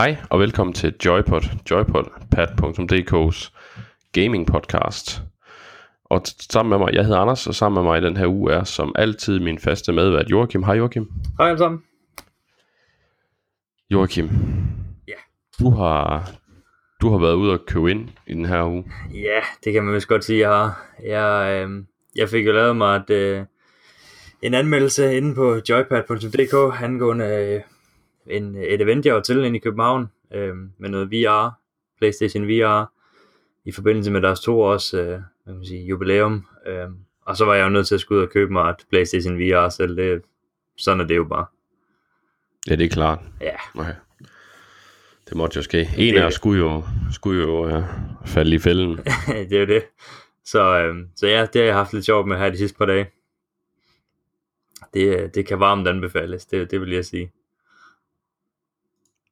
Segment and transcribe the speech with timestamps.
[0.00, 1.40] Hej og velkommen til Joypod,
[1.70, 3.52] joypod.pad.dk's
[4.12, 5.22] gaming podcast.
[6.04, 8.52] Og sammen med mig, jeg hedder Anders, og sammen med mig i den her uge
[8.52, 10.62] er som altid min faste medvært Joachim.
[10.62, 11.08] Hej Joachim.
[11.38, 11.82] Hej alle sammen.
[13.90, 14.30] Joachim.
[15.08, 15.14] Ja.
[15.58, 16.30] Du har,
[17.02, 18.84] du har været ude og købe ind i den her uge.
[19.14, 20.86] Ja, det kan man vist godt sige, jeg har.
[21.04, 21.84] Jeg, øh,
[22.16, 23.44] jeg fik jo lavet mig et, øh,
[24.42, 27.60] en anmeldelse inde på joypad.dk angående øh,
[28.30, 31.48] en, et event, jeg var til inde i København øh, med noget VR,
[31.98, 32.92] PlayStation VR,
[33.64, 36.46] i forbindelse med deres to års øh, hvad kan man sige, jubilæum.
[36.66, 36.88] Øh,
[37.26, 39.38] og så var jeg jo nødt til at skulle ud og købe mig et PlayStation
[39.38, 39.96] VR selv.
[39.96, 40.22] Det,
[40.76, 41.46] sådan er det jo bare.
[42.70, 43.18] Ja, det er klart.
[43.40, 43.94] Ja, Okay.
[45.28, 45.88] Det måtte jo ske.
[45.98, 47.84] En af os skulle jo, skulle jo uh,
[48.26, 48.96] falde i fælden.
[49.50, 49.82] det er jo det.
[50.44, 52.86] Så, øh, så ja, det har jeg haft lidt sjovt med her de sidste par
[52.86, 53.10] dage.
[54.94, 57.32] Det, øh, det kan varmt anbefales, det, det vil jeg sige.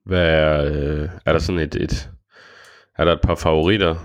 [0.09, 2.11] Hvad er, øh, er der sådan et, et,
[2.97, 3.97] er der et par favoritter?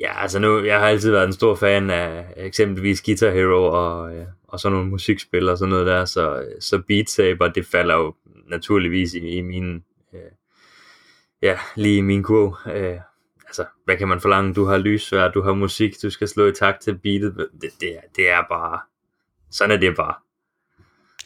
[0.00, 4.16] Ja, altså nu, jeg har altid været en stor fan af eksempelvis Guitar Hero og,
[4.16, 7.94] øh, og sådan nogle musikspil og sådan noget der, så, så Beat Saber, det falder
[7.94, 8.14] jo
[8.48, 10.20] naturligvis i, i min, øh,
[11.42, 12.72] ja, lige i min kurv.
[12.74, 12.98] Øh,
[13.46, 14.54] altså, hvad kan man forlange?
[14.54, 17.36] Du har lysvær, du har musik, du skal slå i takt til beatet.
[17.36, 18.80] Det, det, det er bare,
[19.50, 20.14] sådan er det bare.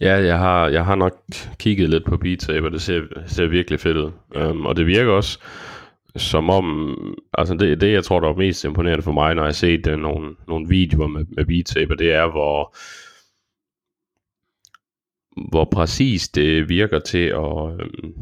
[0.00, 1.22] Ja, jeg har, jeg har nok
[1.58, 4.12] kigget lidt på Beat Saber, det ser, ser virkelig fedt ud.
[4.36, 5.38] Um, og det virker også
[6.16, 6.96] som om,
[7.38, 9.86] altså det, det jeg tror, der var mest imponerende for mig, når jeg har set
[9.86, 12.76] uh, nogle, nogle videoer med, med Beat Saber, det er, hvor,
[15.50, 18.14] hvor præcis det virker til at, um,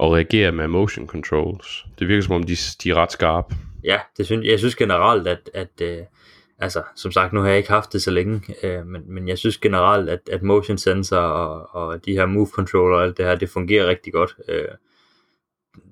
[0.00, 1.86] at reagere med motion controls.
[1.98, 3.54] Det virker som om, de, de er ret skarpe.
[3.84, 5.98] Ja, det synes, jeg synes generelt, at, at øh,
[6.58, 9.38] altså, som sagt, nu har jeg ikke haft det så længe, øh, men, men jeg
[9.38, 13.24] synes generelt, at, at motion sensor og, og de her move controller og alt det
[13.24, 14.36] her, det fungerer rigtig godt.
[14.48, 14.68] Øh,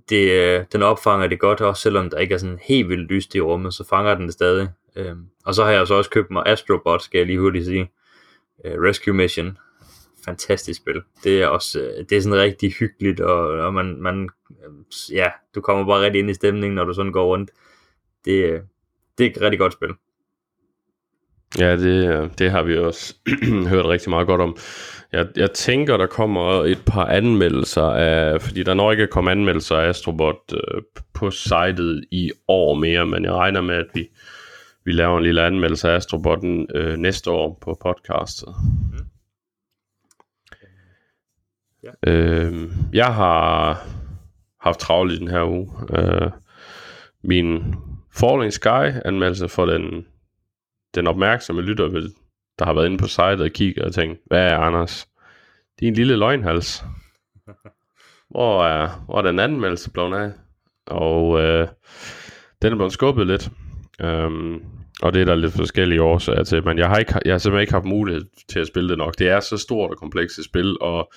[0.09, 3.35] det, øh, den opfanger det godt, også selvom der ikke er sådan helt vildt lyst
[3.35, 4.69] i rummet, så fanger den det stadig.
[4.97, 7.91] Øh, og så har jeg så også købt mig Astrobot, skal jeg lige hurtigt sige.
[8.65, 9.59] Øh, Rescue Mission.
[10.25, 11.03] Fantastisk spil.
[11.25, 14.29] Det er også, øh, det er sådan rigtig hyggeligt, og, og man, man,
[15.13, 17.51] ja, du kommer bare rigtig ind i stemningen, når du sådan går rundt.
[18.25, 18.61] Det, øh,
[19.19, 19.95] det er et rigtig godt spil.
[21.59, 23.15] Ja, det, det har vi også
[23.73, 24.57] hørt rigtig meget godt om.
[25.13, 29.77] Jeg, jeg tænker, der kommer et par anmeldelser af, fordi der når ikke kommer anmeldelser
[29.77, 30.83] af Astrobot øh,
[31.15, 34.09] på sitet i år mere, men jeg regner med, at vi,
[34.85, 38.49] vi laver en lille anmeldelse af Astrobotten øh, næste år på podcastet.
[38.93, 39.07] Mm.
[41.83, 42.11] Ja.
[42.13, 43.81] Øh, jeg har
[44.61, 45.71] haft travlt i den her uge.
[45.99, 46.31] Øh,
[47.23, 47.75] min
[48.15, 50.07] Falling Sky anmeldelse for den
[50.97, 52.13] den opmærksomme lytter, vil,
[52.59, 55.09] der har været inde på sitet og kigget og tænkt, hvad er Anders?
[55.81, 56.85] Din lille løgnhals.
[58.31, 60.33] Hvor er, hvor er den anmeldelse blevet af?
[60.87, 61.69] Og øh,
[62.63, 63.51] den er blevet skubbet lidt.
[64.05, 64.63] Um,
[65.03, 67.61] og det er der lidt forskellige årsager til, men jeg har, ikke, jeg har simpelthen
[67.61, 69.19] ikke haft mulighed til at spille det nok.
[69.19, 71.13] Det er så stort og komplekst et spil, og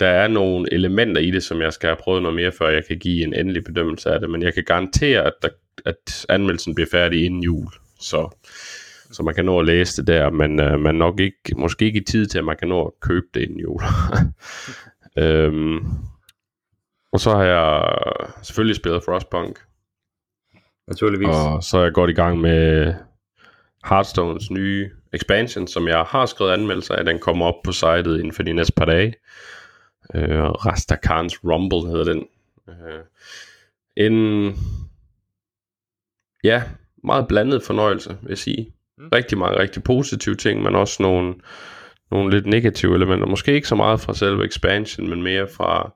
[0.00, 2.84] der er nogle elementer i det, som jeg skal have prøvet noget mere, før jeg
[2.88, 5.48] kan give en endelig bedømmelse af det, men jeg kan garantere, at, der,
[5.84, 7.68] at anmeldelsen bliver færdig inden jul.
[8.00, 8.36] Så
[9.10, 12.00] så man kan nå at læse det der, men øh, man nok ikke, måske ikke
[12.00, 13.82] i tid til, at man kan nå at købe det inden jul.
[15.22, 15.78] øhm,
[17.12, 17.98] og så har jeg
[18.42, 19.58] selvfølgelig spillet Frostpunk.
[20.88, 21.28] Naturligvis.
[21.28, 22.94] Og så er jeg godt i gang med
[23.88, 27.04] Hearthstones nye expansion, som jeg har skrevet anmeldelser af.
[27.04, 29.14] Den kommer op på sitet inden for de næste par dage.
[30.14, 32.26] Øh, Rastakans Rumble hedder den.
[32.68, 33.00] Øh,
[33.96, 34.54] en
[36.44, 36.62] ja,
[37.04, 38.72] meget blandet fornøjelse, vil jeg sige.
[38.98, 39.08] Mm.
[39.12, 41.34] Rigtig mange rigtig positive ting, men også nogle,
[42.10, 43.26] nogle lidt negative elementer.
[43.26, 45.92] Måske ikke så meget fra selve expansion, men mere fra,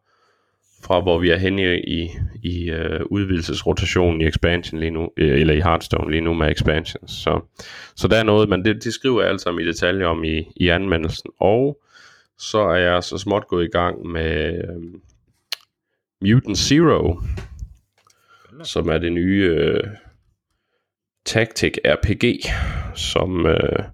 [0.84, 2.10] fra hvor vi er henne i,
[2.42, 7.08] i uh, udvidelsesrotationen i expansion lige nu, eller i Hearthstone lige nu med expansion.
[7.08, 7.40] Så,
[7.96, 10.68] så der er noget, men det, det skriver jeg altså i detaljer om i, i
[10.68, 11.30] anmeldelsen.
[11.40, 11.82] Og
[12.38, 15.00] så er jeg så småt gået i gang med um,
[16.20, 17.20] Mutant Zero,
[18.62, 19.50] som er det nye...
[19.50, 19.90] Uh,
[21.24, 22.24] Tactic RPG,
[22.94, 23.84] som, øh,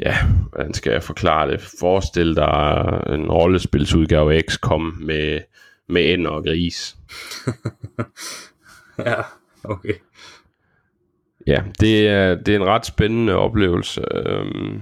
[0.00, 0.16] ja,
[0.50, 1.60] hvordan skal jeg forklare det?
[1.80, 5.40] Forestil dig en rollespilsudgave af XCOM med,
[5.88, 6.96] med ender og gris.
[9.06, 9.22] ja,
[9.64, 9.94] okay.
[11.46, 14.02] Ja, det er, det er en ret spændende oplevelse.
[14.14, 14.80] Øhm,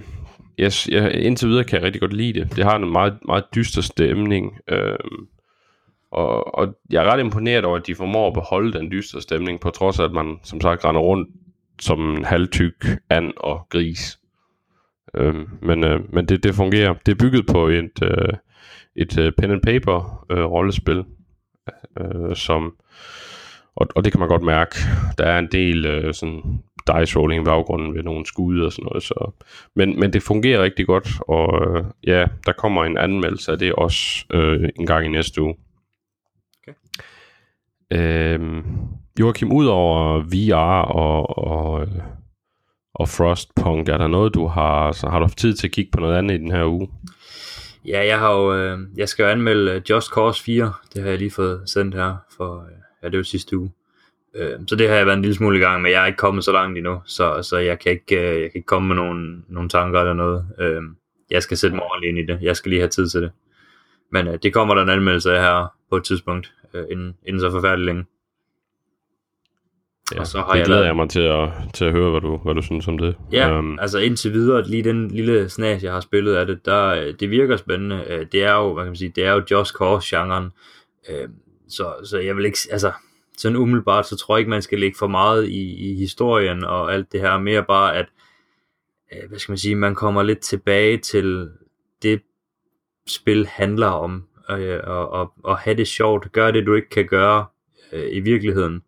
[0.59, 2.57] jeg, jeg, indtil videre kan jeg rigtig godt lide det.
[2.57, 4.59] Det har en meget, meget dyster stemning.
[4.69, 5.29] Øhm,
[6.11, 9.61] og, og jeg er ret imponeret over, at de formår at beholde den dystre stemning,
[9.61, 11.29] på trods af, at man som sagt render rundt
[11.81, 14.19] som en halvtyk and og gris.
[15.15, 16.95] Øhm, men øh, men det, det fungerer.
[17.07, 18.33] Det er bygget på et, øh,
[18.97, 21.05] et øh, pen and paper øh, rollespil.
[22.01, 22.77] øh, som,
[23.77, 24.77] og, og det kan man godt mærke,
[25.19, 26.43] der er en del øh, sådan
[26.87, 29.31] dice rolling i baggrunden ved nogle skud og sådan noget, så,
[29.75, 33.73] men, men det fungerer rigtig godt, og øh, ja, der kommer en anmeldelse af det
[33.73, 35.55] også øh, en gang i næste uge.
[37.91, 38.35] Okay.
[38.35, 38.65] Øhm,
[39.21, 41.89] Joachim, ud over VR og, og,
[42.95, 45.91] og Frostpunk, er der noget, du har, så har du haft tid til at kigge
[45.91, 46.89] på noget andet i den her uge?
[47.87, 51.11] Ja, jeg har jo, øh, jeg skal jo anmelde øh, Just Cause 4, det har
[51.11, 52.73] jeg lige fået sendt her for, øh,
[53.03, 53.71] ja, det var sidste uge.
[54.37, 56.17] Øh, så det har jeg været en lille smule i gang med, jeg er ikke
[56.17, 58.97] kommet så langt endnu, så, så jeg, kan ikke, øh, jeg kan ikke komme med
[58.97, 60.47] nogen, nogen tanker eller noget.
[60.59, 60.83] Øh,
[61.31, 63.31] jeg skal sætte mig ordentligt ind i det, jeg skal lige have tid til det.
[64.13, 67.41] Men øh, det kommer der en anmeldelse af her på et tidspunkt, øh, inden, inden
[67.41, 68.05] så forfærdeligt længe.
[70.15, 70.87] Ja, og så har det jeg glæder lavet...
[70.87, 73.17] jeg mig til at, til at høre, hvad du, hvad du synes om det.
[73.33, 77.13] Ja, um, altså indtil videre, lige den lille snas, jeg har spillet af det, der,
[77.13, 78.05] det virker spændende.
[78.09, 80.51] Øh, det er jo, hvad kan man sige, det er jo Just Cause-genren.
[81.09, 81.29] Øh,
[81.69, 82.93] så, så jeg vil ikke, altså,
[83.37, 86.95] sådan umiddelbart, så tror jeg ikke, man skal lægge for meget i, i historien og
[86.95, 87.39] alt det her.
[87.39, 88.07] Mere bare, at,
[89.13, 91.51] øh, hvad skal man sige, man kommer lidt tilbage til
[92.03, 92.23] det,
[93.07, 94.25] spil handler om.
[94.49, 96.33] Og, og, og, og have det sjovt.
[96.33, 97.47] Gør det, du ikke kan gøre
[97.93, 98.83] i virkeligheden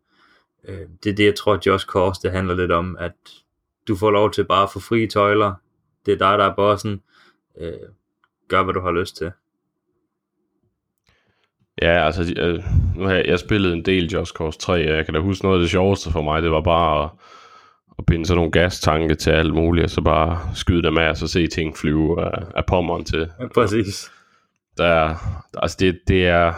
[0.69, 3.13] øh, det er det, jeg tror, Josh Kors, det handler lidt om, at
[3.89, 5.55] du får lov til bare at få frie tøjler.
[6.07, 7.03] Det er dig, der er bossen.
[7.61, 7.73] Øh,
[8.49, 9.33] gør, hvad du har lyst til.
[11.83, 12.65] Ja, altså, øh,
[12.97, 15.45] nu har jeg, jeg spillet en del Just Cause 3, og jeg kan da huske
[15.45, 17.11] noget af det sjoveste for mig, det var bare at,
[17.99, 21.17] at binde sådan nogle gastanke til alt muligt, og så bare skyde dem af, og
[21.17, 23.31] så se ting flyve af, af pommeren til.
[23.41, 24.13] Ja, præcis.
[24.79, 25.15] Der,
[25.63, 26.53] altså det, det, er,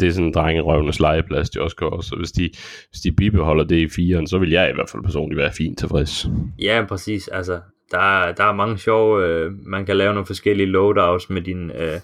[0.00, 2.00] det er sådan en drengerøvenes legeplads, de også går.
[2.00, 2.50] Så hvis de,
[2.90, 5.78] hvis de bibeholder det i firen, så vil jeg i hvert fald personligt være fint
[5.78, 6.26] tilfreds.
[6.58, 7.28] Ja, præcis.
[7.28, 7.60] Altså,
[7.90, 12.00] der, der er mange sjove, øh, man kan lave nogle forskellige loadouts med din, øh,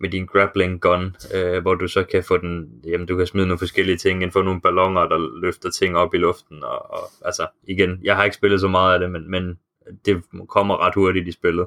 [0.00, 3.46] med din grappling gun, øh, hvor du så kan få den, jamen du kan smide
[3.46, 7.00] nogle forskellige ting ind, få nogle ballonger, der løfter ting op i luften, og, og
[7.24, 9.58] altså igen, jeg har ikke spillet så meget af det, men, men
[10.06, 11.66] det kommer ret hurtigt i spillet.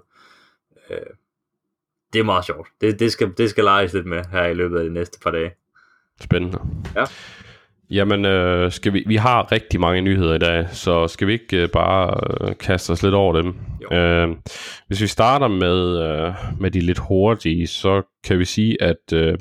[0.90, 0.98] Øh,
[2.14, 2.68] det er meget sjovt.
[2.82, 5.32] Det, det, skal, det skal leges lidt med her i løbet af de næste par
[5.32, 5.52] dage.
[6.22, 6.60] Spændende.
[6.96, 7.04] Ja.
[7.90, 11.64] Jamen, øh, skal vi, vi har rigtig mange nyheder i dag, så skal vi ikke
[11.64, 13.56] øh, bare øh, kaste os lidt over dem?
[13.92, 14.36] Øh,
[14.88, 19.38] hvis vi starter med, øh, med de lidt hurtige, så kan vi sige, at øh,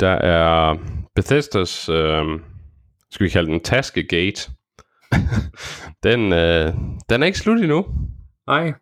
[0.00, 0.76] der er
[1.14, 2.24] Bethesdas, øh,
[3.10, 4.50] skal vi kalde den Taskegate,
[6.04, 6.72] den, øh,
[7.08, 7.86] den er ikke slut endnu.
[8.46, 8.72] Nej.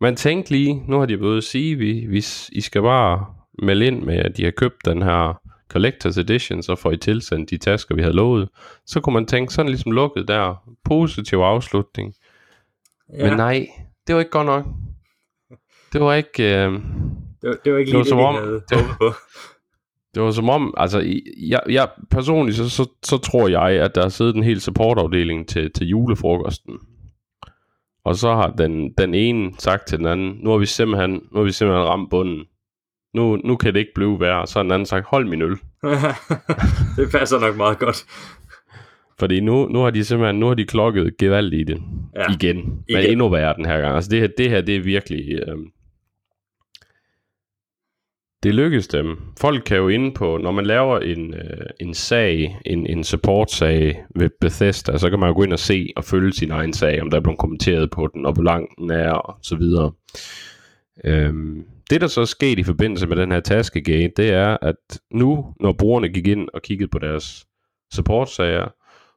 [0.00, 3.26] Man tænkte lige, nu har de været at sige, vi, hvis I skal bare
[3.62, 5.40] melde ind med, at de har købt den her
[5.74, 8.48] Collector's Edition, så får I tilsendt de tasker, vi havde lovet.
[8.86, 10.54] Så kunne man tænke sådan ligesom lukket der,
[10.84, 12.14] positiv afslutning.
[13.18, 13.28] Ja.
[13.28, 13.66] Men nej,
[14.06, 14.64] det var ikke godt nok.
[15.92, 16.42] Det var ikke...
[16.42, 16.72] Øh,
[17.42, 19.10] det, var, det var ikke lige det, var, det, de havde på.
[20.14, 24.02] Det var som om, altså, jeg, jeg personligt, så, så, så tror jeg, at der
[24.02, 26.78] har siddet en hel supportafdeling til, til julefrokosten.
[28.06, 31.38] Og så har den, den ene sagt til den anden, nu har vi simpelthen, nu
[31.38, 32.44] har vi simpelthen ramt bunden.
[33.14, 34.46] Nu, nu kan det ikke blive værre.
[34.46, 35.50] Så har den anden sagt, hold min øl.
[36.96, 38.04] det passer nok meget godt.
[39.18, 41.82] Fordi nu, nu har de simpelthen, nu har de klokket gevaldigt i det.
[42.16, 42.32] Ja.
[42.34, 42.56] Igen.
[42.56, 43.10] Men Igen.
[43.10, 43.94] endnu værre den her gang.
[43.94, 45.56] Altså det her, det her, det er virkelig, øh,
[48.42, 49.18] det lykkes dem.
[49.40, 54.04] Folk kan jo inde på, når man laver en, øh, en sag, en, en support-sag
[54.14, 57.02] ved Bethesda, så kan man jo gå ind og se og følge sin egen sag,
[57.02, 59.92] om der er blevet kommenteret på den, og hvor lang den er, og så videre.
[61.04, 65.00] Øhm, det, der så er sket i forbindelse med den her taskegate, det er, at
[65.10, 67.46] nu, når brugerne gik ind og kiggede på deres
[67.94, 68.68] support-sager,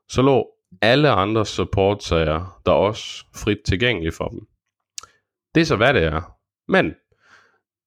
[0.09, 0.47] så lå
[0.81, 4.39] alle andre support-sager der også frit tilgængelige for dem.
[5.55, 6.21] Det er så, hvad det er.
[6.67, 6.93] Men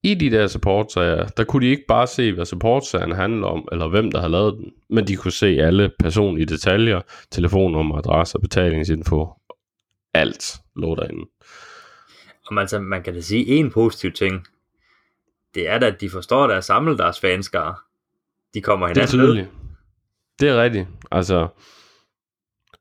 [0.03, 3.89] i de der supportsager, der kunne de ikke bare se, hvad supportsagen handler om, eller
[3.89, 9.29] hvem der har lavet den, men de kunne se alle personlige detaljer, telefonnummer, adresse, betalingsinfo,
[10.15, 11.25] alt lå derinde.
[12.47, 14.47] Og man, man kan da sige en positiv ting,
[15.55, 17.75] det er da, at de forstår at samle deres fanskare.
[18.55, 19.49] De kommer hinanden Det er tydeligt.
[20.41, 20.89] Det er rigtigt.
[21.11, 21.49] Altså,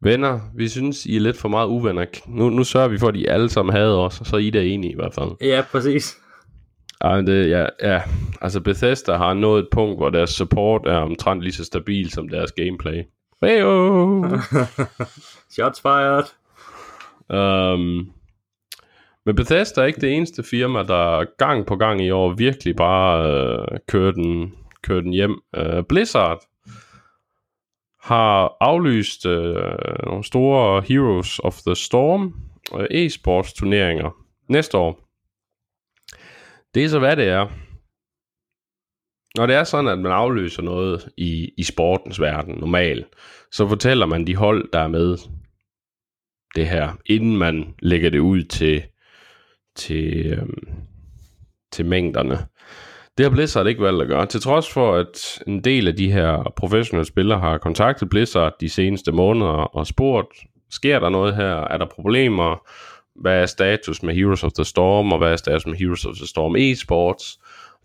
[0.01, 2.05] venner, vi synes, I er lidt for meget uvenner.
[2.27, 4.49] Nu, nu sørger vi for, at I alle sammen havde os, og så er I
[4.49, 5.29] der enige i hvert fald.
[5.41, 6.17] Ja, præcis.
[7.03, 8.01] Ja, det, ja, ja,
[8.41, 12.29] altså Bethesda har nået et punkt, hvor deres support er omtrent lige så stabil som
[12.29, 13.03] deres gameplay.
[13.41, 14.25] Heyo!
[15.53, 16.25] Shots fired!
[17.29, 18.11] Um,
[19.25, 23.19] men Bethesda er ikke det eneste firma, der gang på gang i år virkelig bare
[23.71, 24.53] uh, kører, den,
[24.83, 25.41] kører den hjem.
[25.57, 26.39] Uh, Blizzard
[28.01, 29.31] har aflyst uh,
[30.05, 32.33] nogle store Heroes of the Storm
[32.73, 34.11] uh, e-sports turneringer
[34.47, 35.10] næste år.
[36.73, 37.47] Det er så hvad det er.
[39.35, 43.07] når det er sådan, at man afløser noget i, i sportens verden normalt,
[43.51, 45.17] så fortæller man de hold, der er med
[46.55, 48.83] det her, inden man lægger det ud til,
[49.75, 50.67] til, øhm,
[51.71, 52.37] til mængderne.
[53.17, 56.11] Det har Blizzard ikke valgt at gøre, til trods for, at en del af de
[56.11, 60.27] her professionelle spillere har kontaktet Blizzard de seneste måneder og spurgt,
[60.69, 61.55] sker der noget her?
[61.55, 62.67] Er der problemer?
[63.21, 66.15] Hvad er status med Heroes of the Storm, og hvad er status med Heroes of
[66.15, 67.39] the Storm e-sports?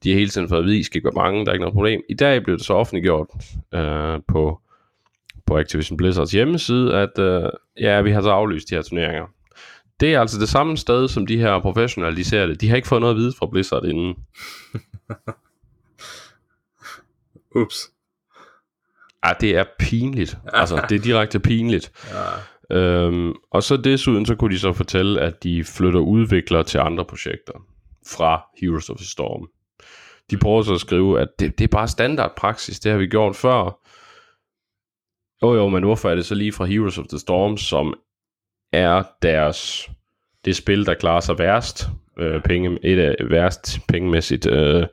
[0.04, 1.62] De har hele tiden fået at vide, I skal ikke være mange, der er ikke
[1.62, 2.02] noget problem.
[2.08, 3.28] I dag blev det så offentliggjort
[3.74, 4.60] øh, på,
[5.46, 7.50] på Activision Blizzards hjemmeside, at øh,
[7.80, 9.26] ja, vi har så aflyst de her turneringer.
[10.00, 12.60] Det er altså det samme sted, som de her professionelle, de ser det.
[12.60, 14.14] De har ikke fået noget at vide fra Blizzard inden.
[17.62, 17.90] Ups.
[19.26, 20.38] Ja, det er pinligt.
[20.52, 21.92] Altså, det er direkte pinligt.
[22.10, 22.18] Ja.
[22.72, 27.04] Øhm, og så desuden, så kunne de så fortælle, at de flytter udviklere til andre
[27.04, 27.52] projekter
[28.06, 29.48] fra Heroes of the Storm.
[30.30, 33.36] De prøver så at skrive, at det, det er bare standardpraksis, det har vi gjort
[33.36, 33.80] før.
[35.42, 37.94] Jo jo, men hvorfor er det så lige fra Heroes of the Storm, som
[38.72, 39.90] er deres
[40.44, 44.86] det spil, der klarer sig værst, øh, penge, et af værst pengemæssigt, øh,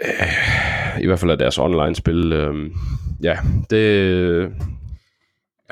[0.00, 2.32] øh, i hvert fald af deres online-spil.
[2.32, 2.70] Øh,
[3.22, 3.38] ja,
[3.70, 4.52] det,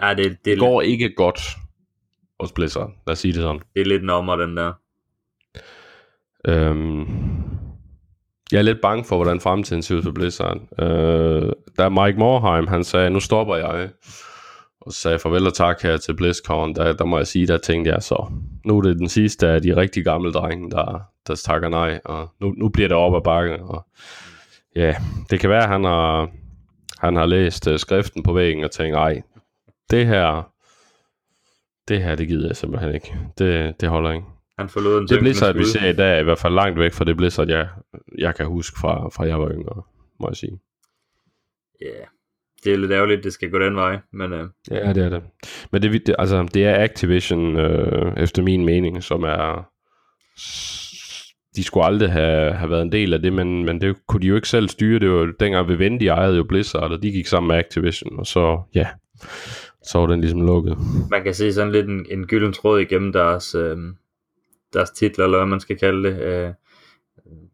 [0.03, 1.41] Ja, det, det, det går ikke godt
[2.41, 3.61] hos Blizzard, lad os sige det sådan.
[3.75, 4.73] det er lidt nommer, den der.
[6.47, 7.01] Øhm,
[8.53, 10.61] jeg er lidt bange for, hvordan fremtiden ser ud for Blizzard.
[10.79, 13.91] Øh, da Mike Morheim, han sagde, nu stopper jeg,
[14.81, 17.91] og sagde farvel og tak her til BlizzCon, der, der må jeg sige, der tænkte
[17.91, 18.33] jeg så,
[18.65, 22.29] nu er det den sidste af de rigtig gamle drenge, der, der takker nej, og
[22.41, 23.87] nu, nu bliver det op ad bakke, og
[24.77, 24.97] ja,
[25.31, 26.31] det kan være, at han har,
[26.99, 29.23] han har læst uh, skriften på væggen og tænkt, ej,
[29.91, 30.53] det her,
[31.89, 33.17] det her, det gider jeg simpelthen ikke.
[33.39, 34.27] Det, det holder ikke.
[34.59, 36.93] Han forlod en Det Blizzard, vi ser i dag, er i hvert fald langt væk
[36.93, 37.69] fra det Blizzard, jeg,
[38.19, 39.83] jeg kan huske fra, fra jeg var yngre,
[40.21, 40.61] må jeg sige.
[41.81, 42.07] Ja, yeah.
[42.65, 45.23] det er lidt ærgerligt, det skal gå den vej, men uh, Ja, det er det.
[45.73, 49.71] Men det, det, altså, det er Activision, øh, efter min mening, som er...
[51.57, 54.27] De skulle aldrig have, have været en del af det, men, men det kunne de
[54.27, 54.99] jo ikke selv styre.
[54.99, 58.63] Det var dengang Vivendi ejede jo Blizzard, og de gik sammen med Activision, og så,
[58.75, 58.87] ja,
[59.89, 60.79] så var den ligesom lukket.
[61.11, 63.79] man kan se sådan lidt en, en gylden tråd igennem deres, øh,
[64.73, 66.21] deres titler, eller hvad man skal kalde det.
[66.23, 66.53] Øh,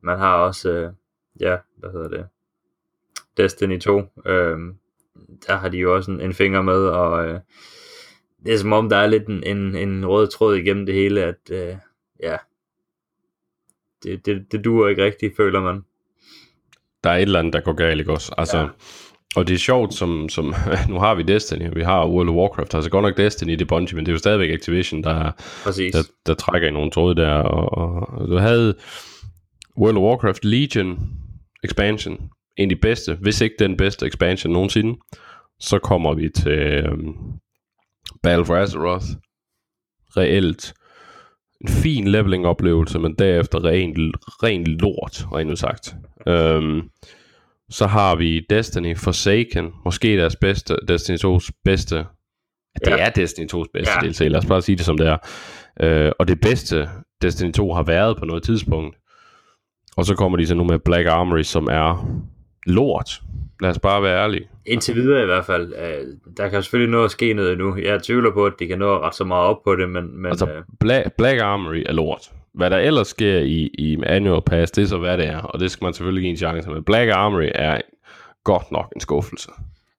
[0.02, 0.92] man har også, øh,
[1.40, 2.26] ja, hvad hedder det,
[3.36, 3.98] Destiny 2.
[4.26, 4.58] Øh,
[5.46, 7.40] der har de jo også en, en finger med, og øh,
[8.44, 11.24] det er som om, der er lidt en, en, en rød tråd igennem det hele,
[11.24, 11.76] at øh,
[12.22, 12.36] ja,
[14.02, 15.84] det, det, det duer ikke rigtigt, føler man.
[17.04, 18.34] Der er et eller andet, der går galt, ikke også?
[18.38, 18.68] Altså, ja.
[19.36, 20.54] Og det er sjovt, som, som
[20.88, 23.66] nu har vi Destiny, vi har World of Warcraft, altså godt nok Destiny, det er
[23.66, 25.30] Bungie, men det er jo stadigvæk Activision, der,
[25.64, 25.92] Præcis.
[25.92, 28.74] der, der trækker i nogle tråde der, og, og du havde
[29.78, 30.98] World of Warcraft Legion
[31.64, 34.98] expansion, en af de bedste, hvis ikke den bedste expansion nogensinde,
[35.60, 37.16] så kommer vi til um,
[38.22, 39.06] Battle of Azeroth,
[40.16, 40.74] reelt
[41.60, 43.98] en fin leveling oplevelse, men derefter rent,
[44.42, 45.94] rent lort, rent udsagt.
[46.26, 46.90] Um,
[47.74, 52.06] så har vi Destiny Forsaken, måske deres bedste, Destiny 2's bedste, det
[52.86, 52.96] Ja.
[52.98, 54.08] er Destiny 2's bedste Ja.
[54.08, 55.16] DLC, lad os bare sige det som det er.
[56.06, 56.88] Uh, og det bedste
[57.22, 58.96] Destiny 2 har været på noget tidspunkt.
[59.96, 62.06] Og så kommer de så nu med Black Armory, som er
[62.66, 63.20] lort.
[63.60, 64.48] Lad os bare være ærlige.
[64.66, 65.72] Indtil videre i hvert fald.
[65.78, 67.76] Øh, der kan selvfølgelig nå at ske noget endnu.
[67.76, 70.16] Jeg tvivler på, at de kan nå at rette så meget op på det, men,
[70.22, 72.30] men Altså, øh, Black, Black Armory er lort.
[72.54, 75.60] Hvad der ellers sker i, i Annual Pass, det er så hvad det er, og
[75.60, 76.82] det skal man selvfølgelig give en chance med.
[76.82, 77.80] Black Armory er
[78.44, 79.50] godt nok en skuffelse.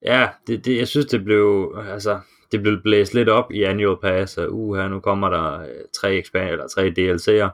[0.05, 2.19] ja, det, det, jeg synes, det blev, altså,
[2.51, 5.67] det blev blæst lidt op i Annual Pass, og uh, her nu kommer der øh,
[5.93, 7.49] tre, expand, eller tre DLC'er,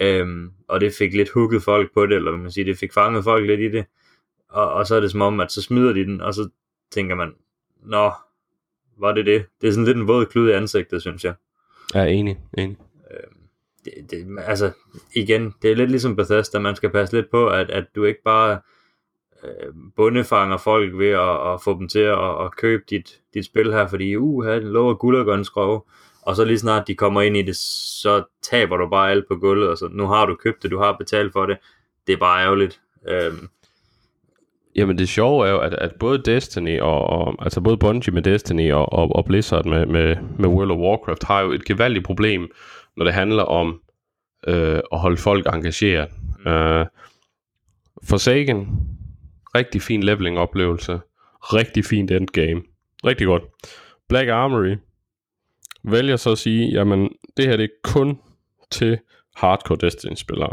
[0.00, 2.92] øhm, og det fik lidt hugget folk på det, eller hvad man siger, det fik
[2.92, 3.84] fanget folk lidt i det,
[4.48, 6.48] og, og så er det som om, at så smider de den, og så
[6.90, 7.32] tænker man,
[7.82, 8.12] nå,
[8.98, 9.44] var det det?
[9.60, 11.34] Det er sådan lidt en våd klud i ansigtet, synes jeg.
[11.94, 12.76] Er enig, enig
[13.86, 14.70] det, det, altså
[15.14, 18.22] igen, det er lidt ligesom Bethesda, man skal passe lidt på, at, at du ikke
[18.24, 18.60] bare
[19.44, 23.72] øh, bundefanger folk ved at, at få dem til at, at købe dit, dit spil
[23.72, 25.88] her, fordi uha, den lover guld og grøn skrov,
[26.22, 29.36] og så lige snart de kommer ind i det, så taber du bare alt på
[29.36, 31.56] gulvet, og så nu har du købt det, du har betalt for det,
[32.06, 32.80] det er bare ærgerligt.
[33.08, 33.48] Øhm,
[34.76, 38.22] Jamen det sjove er jo, at, at både Destiny og, og altså både Bungie med
[38.22, 42.04] Destiny og, og, og Blizzard med, med, med World of Warcraft har jo et gevaldigt
[42.04, 42.50] problem,
[42.96, 43.80] når det handler om
[44.48, 46.08] øh, at holde folk engageret.
[46.44, 46.50] Mm.
[46.50, 46.86] Øh,
[48.04, 48.68] Forsaken,
[49.54, 51.00] rigtig fin leveling oplevelse,
[51.42, 52.62] rigtig fint endgame,
[53.04, 53.42] rigtig godt.
[54.08, 54.76] Black Armory
[55.84, 58.18] vælger så at sige, jamen det her det er kun
[58.70, 58.98] til
[59.36, 60.52] hardcore Destiny-spillere.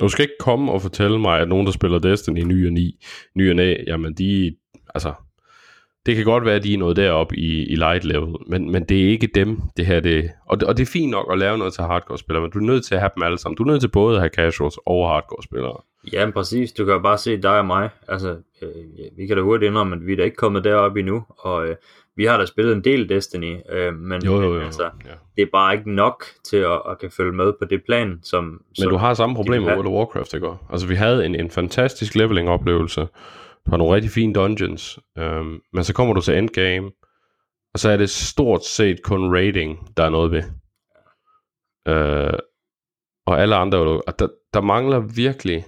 [0.00, 2.72] Du skal ikke komme og fortælle mig, at nogen, der spiller Destiny i ny og,
[2.72, 4.56] ni, ny og næ, jamen de,
[4.94, 5.12] altså,
[6.06, 8.84] det kan godt være, at de er noget deroppe i, i light level, men, men
[8.84, 11.38] det er ikke dem, det her, det, og, det, og det er fint nok at
[11.38, 13.56] lave noget til hardcore-spillere, men du er nødt til at have dem alle sammen.
[13.56, 15.76] Du er nødt til både at have casuals og hardcore-spillere.
[16.12, 16.72] Ja, men præcis.
[16.72, 17.88] Du kan jo bare se dig og mig.
[18.08, 18.68] Altså, øh,
[19.16, 21.76] vi kan da hurtigt indrømme, at vi er da ikke kommet derop endnu, og øh,
[22.16, 24.60] vi har da spillet en del Destiny, øh, men, Jo, jo, jo.
[24.60, 25.10] altså, ja.
[25.36, 28.44] det er bare ikke nok til at, at kan følge med på det plan, som...
[28.44, 29.72] Men som du har samme problem med.
[29.72, 30.48] World of Warcraft, ikke?
[30.70, 33.06] Altså, vi havde en, en fantastisk leveling-oplevelse.
[33.70, 36.90] Du har nogle rigtig fine dungeons, øhm, men så kommer du til endgame,
[37.74, 40.42] og så er det stort set kun rating, der er noget ved.
[41.88, 42.38] Øh,
[43.26, 45.64] og alle andre, og der, der mangler virkelig,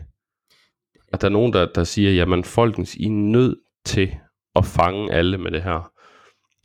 [1.13, 4.15] at der er nogen, der, der siger, jamen folkens, I er nødt til
[4.55, 5.93] at fange alle med det her.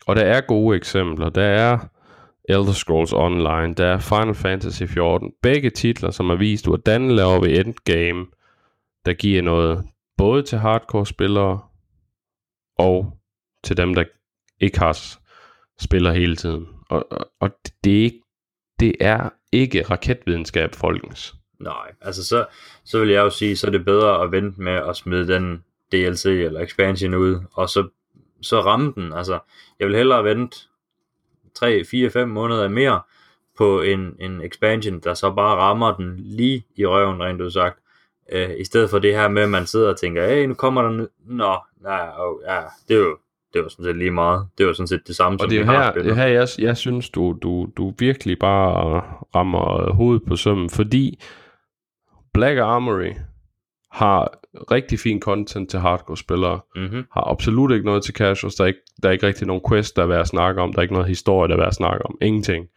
[0.08, 1.29] Og der er gode eksempler.
[1.29, 1.79] Der er
[2.50, 5.32] Elder Scrolls Online, der er Final Fantasy 14.
[5.41, 8.25] Begge titler, som har vist, hvordan laver vi endgame,
[9.06, 9.86] der giver noget
[10.17, 11.59] både til hardcore-spillere
[12.77, 13.19] og
[13.63, 14.03] til dem, der
[14.59, 15.17] ikke har
[15.79, 16.67] spiller hele tiden.
[16.89, 17.50] Og, og, og
[17.83, 18.21] det, er ikke,
[18.79, 21.36] det er ikke raketvidenskab, folkens.
[21.59, 22.45] Nej, altså så,
[22.86, 25.63] så vil jeg jo sige, så er det bedre at vente med at smide den
[25.91, 27.88] DLC eller expansion ud, og så,
[28.41, 29.13] så ramme den.
[29.13, 29.39] Altså,
[29.79, 30.57] jeg vil hellere vente
[31.55, 33.01] 3, 4, 5 måneder mere
[33.57, 37.79] på en, en expansion, der så bare rammer den lige i røven, rent ud sagt.
[38.31, 40.81] Øh, I stedet for det her med, at man sidder og tænker, hey, nu kommer
[40.81, 40.89] der...
[41.05, 43.17] n- Nå, nej, oh, ja, det er jo
[43.53, 44.48] det var sådan set lige meget.
[44.57, 46.12] Det var sådan set det samme, Og som det er vi har her, det spillet.
[46.12, 49.01] er her jeg, jeg synes, du, du, du virkelig bare
[49.36, 51.19] rammer hovedet på sømmen, fordi
[52.34, 53.12] Black Armory
[53.91, 54.39] har
[54.72, 57.04] rigtig fin content til hardcore-spillere, Mm-hmm.
[57.13, 59.95] har absolut ikke noget til casuals, der er ikke, der er ikke rigtig nogen quest,
[59.95, 61.75] der er værd at snakke om, der er ikke noget historie, der er værd at
[61.75, 62.67] snakke om, ingenting.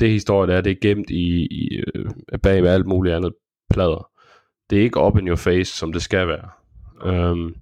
[0.00, 2.04] Det historie, der er, det er gemt i, i øh,
[2.42, 3.32] bag ved alt muligt andet
[3.70, 4.10] plader.
[4.70, 6.50] Det er ikke up in your face, som det skal være.
[7.30, 7.54] Um,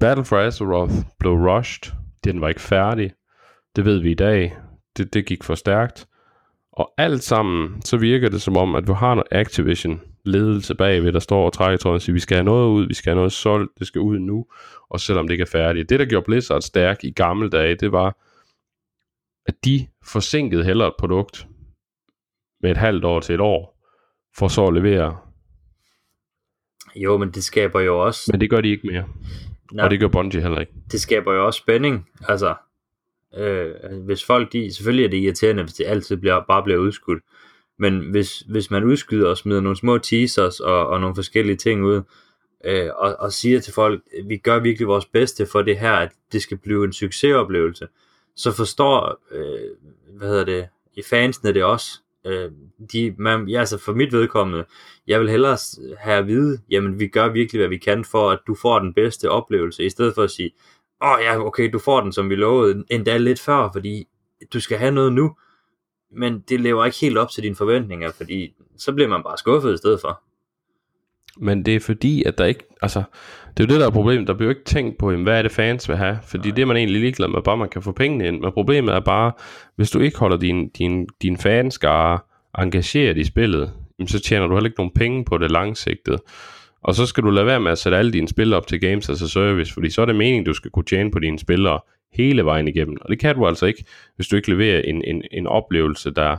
[0.00, 1.92] Battle for Azeroth blev rushed.
[2.24, 3.12] Den var ikke færdig.
[3.76, 4.56] Det ved vi i dag.
[4.96, 6.08] Det, det gik for stærkt.
[6.72, 11.12] Og alt sammen, så virker det som om, at du har noget Activision ledelse bagved,
[11.12, 13.16] der står og trækker tråden og siger, vi skal have noget ud, vi skal have
[13.16, 14.46] noget solgt, det skal ud nu,
[14.90, 15.88] og selvom det ikke er færdigt.
[15.88, 18.16] Det, der gjorde Blizzard stærk i gamle dage, det var,
[19.46, 21.46] at de forsinkede heller et produkt
[22.62, 23.84] med et halvt år til et år,
[24.36, 25.16] for så at levere.
[27.02, 28.30] Jo, men det skaber jo også...
[28.32, 29.04] Men det gør de ikke mere.
[29.72, 30.72] Nej, Og det gør Bungie heller ikke.
[30.92, 32.08] det skaber jo også spænding.
[32.28, 32.54] Altså,
[33.36, 37.22] øh, hvis folk, de, selvfølgelig er det irriterende, hvis det altid bliver, bare bliver udskudt.
[37.78, 41.84] Men hvis, hvis man udskyder og smider nogle små teasers og, og nogle forskellige ting
[41.84, 42.02] ud,
[42.64, 46.12] øh, og, og siger til folk, vi gør virkelig vores bedste for det her, at
[46.32, 47.88] det skal blive en succesoplevelse,
[48.36, 49.70] så forstår, øh,
[50.18, 52.00] hvad hedder det, i fansene det også.
[52.26, 52.50] Øh,
[52.92, 54.64] de, man, ja, altså for mit vedkommende,
[55.06, 55.58] jeg vil hellere
[55.98, 58.94] have at vide, jamen vi gør virkelig, hvad vi kan for, at du får den
[58.94, 60.50] bedste oplevelse, i stedet for at sige,
[61.02, 64.08] åh oh, ja, okay, du får den, som vi lovede, endda lidt før, fordi
[64.52, 65.36] du skal have noget nu,
[66.12, 69.74] men det lever ikke helt op til dine forventninger, fordi så bliver man bare skuffet
[69.74, 70.22] i stedet for.
[71.36, 73.02] Men det er fordi, at der ikke, altså,
[73.56, 74.26] det er jo det, der er problemet.
[74.26, 76.18] Der bliver jo ikke tænkt på, jamen, hvad er det fans vil have?
[76.22, 78.40] Fordi det er man egentlig ligeglad med, bare man kan få pengene ind.
[78.40, 79.32] Men problemet er bare,
[79.76, 82.18] hvis du ikke holder din, din, din fanskare
[82.58, 86.20] engageret i spillet, jamen, så tjener du heller ikke nogen penge på det langsigtet.
[86.82, 89.10] Og så skal du lade være med at sætte alle dine spil op til games
[89.10, 91.80] as a service, fordi så er det meningen, du skal kunne tjene på dine spillere
[92.12, 92.96] hele vejen igennem.
[93.00, 93.84] Og det kan du altså ikke,
[94.16, 96.36] hvis du ikke leverer en, en, en oplevelse, der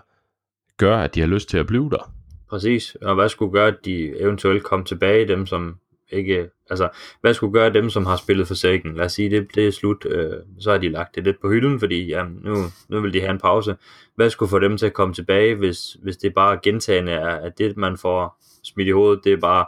[0.77, 2.13] gør, at de har lyst til at blive der.
[2.49, 5.77] Præcis, og hvad skulle gøre, at de eventuelt kom tilbage, dem som
[6.11, 6.89] ikke, altså,
[7.21, 8.95] hvad skulle gøre dem, som har spillet for Forsaken?
[8.95, 11.49] Lad os sige, det, det er slut, øh, så har de lagt det lidt på
[11.49, 12.55] hylden, fordi jamen, nu,
[12.89, 13.75] nu vil de have en pause.
[14.15, 17.57] Hvad skulle få dem til at komme tilbage, hvis, hvis det bare gentagende er, at
[17.57, 19.65] det, man får smidt i hovedet, det er bare,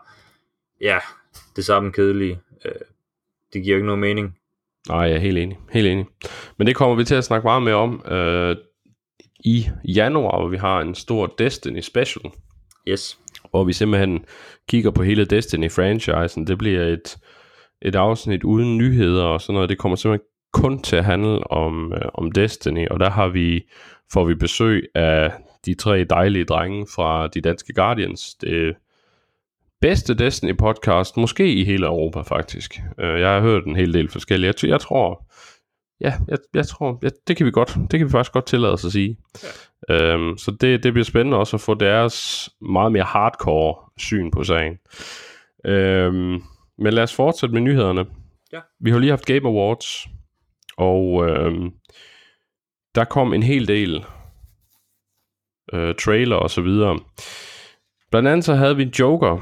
[0.82, 1.00] ja,
[1.56, 2.40] det samme kedelige.
[2.66, 2.72] Øh,
[3.54, 4.38] det giver jo ikke nogen mening.
[4.88, 5.60] Nej, jeg er helt enig.
[5.72, 6.06] Helt enig.
[6.58, 8.56] Men det kommer vi til at snakke meget mere om øh,
[9.40, 12.32] i januar, hvor vi har en stor Destiny special,
[12.88, 13.18] Yes.
[13.50, 14.26] hvor vi simpelthen
[14.70, 16.46] kigger på hele Destiny-franchisen.
[16.46, 17.18] Det bliver et,
[17.82, 19.70] et afsnit uden nyheder og sådan noget.
[19.70, 23.62] Det kommer simpelthen kun til at handle om, øh, om Destiny, og der har vi,
[24.14, 25.32] får vi besøg af
[25.66, 28.36] de tre dejlige drenge fra de danske Guardians.
[28.36, 28.76] Det
[29.82, 32.80] bedste Destiny podcast, måske i hele Europa faktisk.
[33.00, 34.54] Øh, jeg har hørt en hel del forskellige.
[34.64, 35.31] Jeg, jeg tror,
[36.02, 38.74] ja, jeg, jeg tror, ja, det kan vi godt, det kan vi faktisk godt tillade
[38.74, 39.18] os at sige.
[39.90, 40.14] Ja.
[40.14, 44.44] Øhm, så det, det bliver spændende også at få deres meget mere hardcore syn på
[44.44, 44.78] sagen.
[45.66, 46.44] Øhm,
[46.78, 48.06] men lad os fortsætte med nyhederne.
[48.54, 48.60] Ja.
[48.80, 50.08] Vi har lige haft Game Awards,
[50.78, 51.72] og øhm,
[52.96, 54.06] der kom en hel del
[55.74, 57.00] øh, trailer og så videre.
[58.12, 59.38] Blandt andet så havde vi Joker,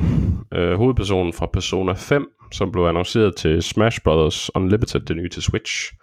[0.53, 4.51] øh, hovedpersonen fra Persona 5, som blev annonceret til Smash Bros.
[4.55, 5.93] Unlimited, det nye til Switch.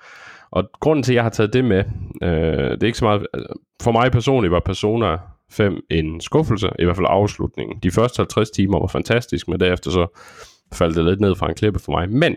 [0.50, 1.84] Og grunden til, at jeg har taget det med,
[2.22, 3.26] øh, det er ikke så meget...
[3.34, 5.16] Altså, for mig personligt var Persona
[5.50, 7.78] 5 en skuffelse, i hvert fald afslutningen.
[7.82, 10.20] De første 50 timer var fantastisk, men derefter så
[10.72, 12.10] faldt det lidt ned fra en klippe for mig.
[12.10, 12.36] Men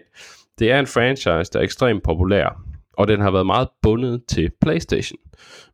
[0.59, 2.61] det er en franchise, der er ekstremt populær,
[2.97, 5.17] og den har været meget bundet til PlayStation.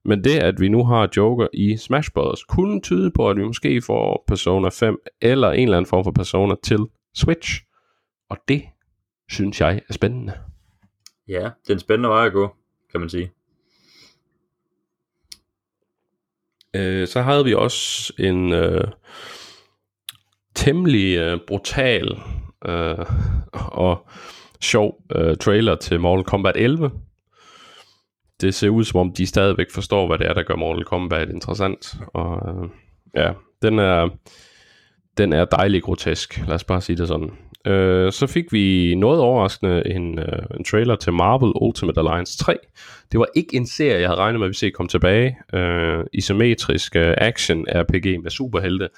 [0.06, 3.43] Men det, at vi nu har Joker i Smash Bros., kunne tyde på, at vi
[3.43, 6.80] måske får Persona 5 eller en eller anden form for Persona til
[7.15, 7.62] Switch.
[8.30, 8.63] Og det
[9.30, 10.34] synes jeg er spændende.
[11.27, 12.55] Ja, det er en spændende vej at gå,
[12.91, 13.31] kan man sige.
[16.75, 18.88] Øh, så havde vi også en øh,
[20.55, 22.19] temmelig øh, brutal
[22.65, 23.05] øh,
[23.53, 24.07] og
[24.61, 26.91] sjov øh, trailer til Mortal Kombat 11.
[28.41, 31.29] Det ser ud som om, de stadigvæk forstår, hvad det er, der gør Mortal Kombat
[31.29, 31.95] interessant.
[32.13, 32.69] Og øh,
[33.15, 34.09] ja, den er,
[35.17, 37.31] den er dejlig grotesk, lad os bare sige det sådan.
[37.65, 42.58] Øh, så fik vi noget overraskende en, øh, en trailer til Marvel Ultimate Alliance 3.
[43.12, 45.38] Det var ikke en serie, jeg havde regnet med, at vi se komme tilbage.
[45.54, 48.89] Øh, isometrisk øh, action RPG med superhelte.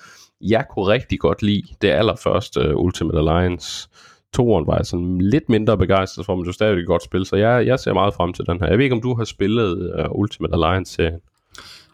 [0.42, 3.90] Jeg kunne rigtig godt lide det allerførste uh, Ultimate Alliance.
[4.34, 7.26] Toren var jeg sådan lidt mindre begejstret for, men det var stadig et godt spil,
[7.26, 8.68] så jeg, jeg ser meget frem til den her.
[8.68, 11.20] Jeg ved ikke, om du har spillet uh, Ultimate Alliance-serien?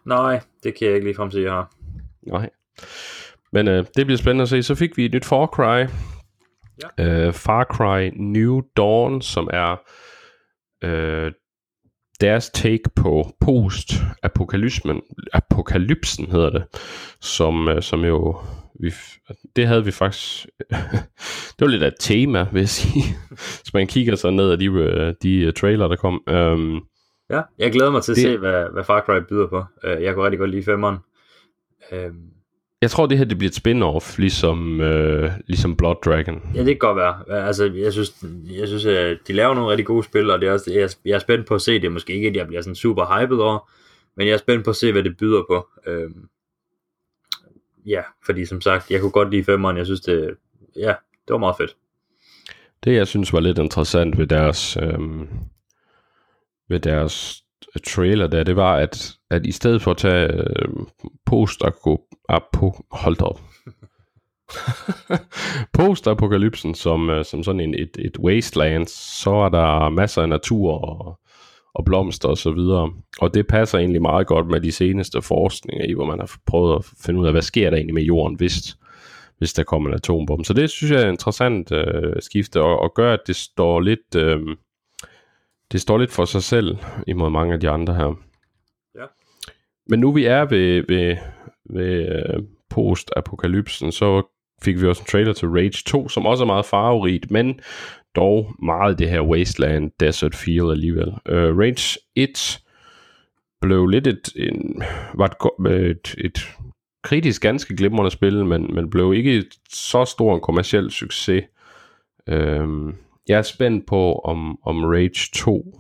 [0.06, 1.72] Nej, det kan jeg ikke lige frem til, jeg har.
[2.28, 2.50] Nej.
[3.52, 4.64] Men uh, det bliver spændende at se.
[4.64, 5.86] Så fik vi et nyt Far Cry.
[6.98, 7.28] Ja.
[7.28, 9.76] Uh, Far Cry New Dawn, som er
[10.86, 11.32] uh,
[12.22, 15.02] deres take på post-apokalypsen,
[15.34, 16.64] apokalypsen hedder det,
[17.22, 18.38] som, uh, som jo,
[18.80, 18.92] vi,
[19.56, 20.48] det havde vi faktisk,
[21.56, 23.04] det var lidt af et tema, vil jeg sige,
[23.62, 26.24] hvis man kigger så ned af de, de trailer, der kom.
[26.32, 26.82] Um,
[27.30, 29.66] ja, jeg glæder mig til at det, se, hvad, hvad Far Cry byder på.
[29.84, 30.98] Jeg kunne rigtig godt lide femmeren.
[31.92, 32.33] Um,
[32.84, 36.42] jeg tror, det her det bliver et spin-off, ligesom, øh, ligesom Blood Dragon.
[36.56, 37.46] Ja, det kan godt være.
[37.48, 38.14] Altså, jeg synes,
[38.60, 41.16] jeg synes at de laver nogle rigtig gode spil, og det er også, jeg, jeg
[41.16, 41.92] er spændt på at se det.
[41.92, 43.70] Måske ikke, at jeg bliver sådan super hyped over,
[44.18, 45.68] men jeg er spændt på at se, hvad det byder på.
[45.88, 46.28] Øhm,
[47.86, 49.78] ja, fordi som sagt, jeg kunne godt lide femmeren.
[49.78, 50.36] Jeg synes, det,
[50.76, 50.94] ja,
[51.28, 51.76] det var meget fedt.
[52.84, 55.28] Det, jeg synes var lidt interessant ved deres, øhm,
[56.70, 57.43] ved deres
[57.80, 60.70] trailer der, det var, at, at i stedet for at tage øh,
[61.26, 61.62] post
[62.30, 63.42] apo, hold op.
[65.78, 70.72] Post-apokalypsen som, øh, som sådan en, et, et wasteland, så er der masser af natur
[70.72, 71.20] og,
[71.76, 72.92] og blomster og så videre.
[73.22, 76.76] Og det passer egentlig meget godt med de seneste forskninger i, hvor man har prøvet
[76.76, 78.78] at finde ud af, hvad sker der egentlig med jorden, hvis,
[79.38, 80.46] hvis der kommer en atombombe.
[80.46, 84.16] Så det synes jeg er interessant øh, skifte, og, og gør, at det står lidt...
[84.16, 84.40] Øh,
[85.74, 88.20] det står lidt for sig selv imod mange af de andre her.
[88.96, 89.06] Ja.
[89.88, 91.18] Men nu vi er ved, ved,
[91.70, 94.24] ved uh, post-apokalypsen, så
[94.64, 97.60] fik vi også en trailer til Rage 2, som også er meget farverigt, men
[98.16, 101.08] dog meget det her wasteland desert feel alligevel.
[101.08, 102.60] Uh, Rage 1
[103.62, 104.84] blev lidt et, en,
[105.14, 105.28] var
[105.70, 106.50] et, et, et
[107.04, 111.44] kritisk ganske glimrende spil, men, men blev ikke så stor en kommersiel succes.
[112.32, 112.94] Uh,
[113.28, 115.80] jeg er spændt på, om, om Rage 2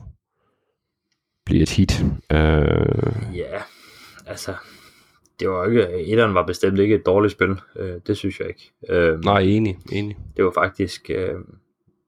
[1.46, 2.02] bliver et hit.
[2.34, 3.38] Uh...
[3.38, 3.62] Ja,
[4.26, 4.54] altså,
[5.40, 8.72] det var ikke, etteren var bestemt ikke et dårligt spil, uh, det synes jeg ikke.
[8.90, 10.18] Uh, Nej, enig, enig.
[10.38, 11.42] Det var faktisk, uh,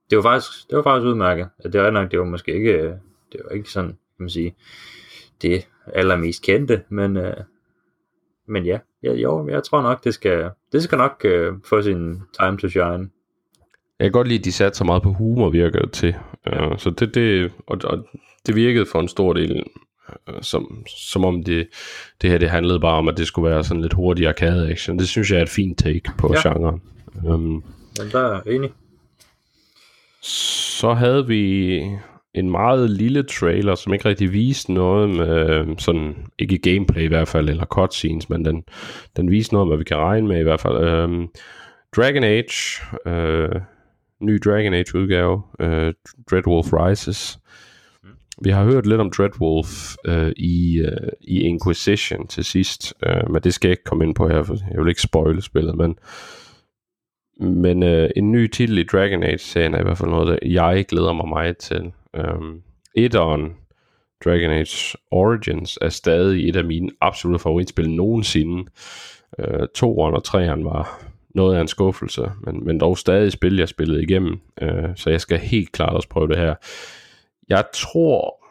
[0.10, 1.50] det var faktisk, det var faktisk udmærket.
[1.64, 2.74] Det var nok, det var måske ikke,
[3.32, 4.56] det var ikke sådan, kan man sige,
[5.42, 7.34] det allermest kendte, men, uh,
[8.48, 12.22] men ja, ja, jo, jeg tror nok, det skal, det skal nok uh, få sin
[12.40, 13.10] time to shine.
[14.00, 16.16] Jeg kan godt lide, at de satte så meget på humor, virker det til.
[16.46, 16.68] Ja.
[16.68, 18.08] Uh, så det, det, og, og
[18.48, 19.64] det virkede for en stor del,
[20.28, 21.68] uh, som, som om det,
[22.22, 25.00] det her det handlede bare om, at det skulle være sådan lidt hurtig arcade action.
[25.00, 26.50] Det synes jeg er et fint take på ja.
[26.50, 26.82] genren.
[27.24, 27.64] Um,
[28.00, 28.70] ja, der er enig.
[30.22, 31.76] Så havde vi
[32.34, 37.28] en meget lille trailer, som ikke rigtig viste noget med sådan, ikke gameplay i hvert
[37.28, 38.64] fald, eller cutscenes, men den,
[39.18, 41.04] den viste noget, hvad vi kan regne med i hvert fald.
[41.04, 41.30] Um,
[41.96, 43.62] Dragon Age, uh,
[44.26, 45.94] ny Dragon Age udgave, uh,
[46.32, 47.40] Dreadwolf Rises.
[48.04, 48.10] Mm.
[48.44, 53.42] Vi har hørt lidt om Dreadwolf uh, i, uh, i Inquisition til sidst, uh, men
[53.42, 55.98] det skal jeg ikke komme ind på her, for jeg vil ikke spoile spillet, men
[57.40, 60.86] men uh, en ny titel i Dragon Age-serien er i hvert fald noget, der jeg
[60.90, 61.92] glæder mig meget til.
[62.14, 62.62] Um,
[62.96, 63.54] etteren,
[64.26, 68.72] Dragon Age Origins, er stadig et af mine absolutte favoritspil nogensinde.
[69.40, 71.05] Uh, toeren og treeren var
[71.36, 75.22] noget af en skuffelse, men, men dog stadig spil, jeg spillede igennem, øh, så jeg
[75.22, 76.56] skal helt klart også prøve det her.
[77.50, 78.46] Jeg tror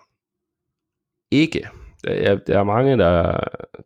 [1.31, 1.69] ikke,
[2.05, 3.41] der, der er mange, der,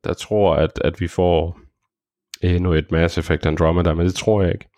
[0.05, 1.61] der tror, at, at vi får
[2.45, 4.69] øh, endnu et Mass Effect Andromeda, men det tror jeg ikke.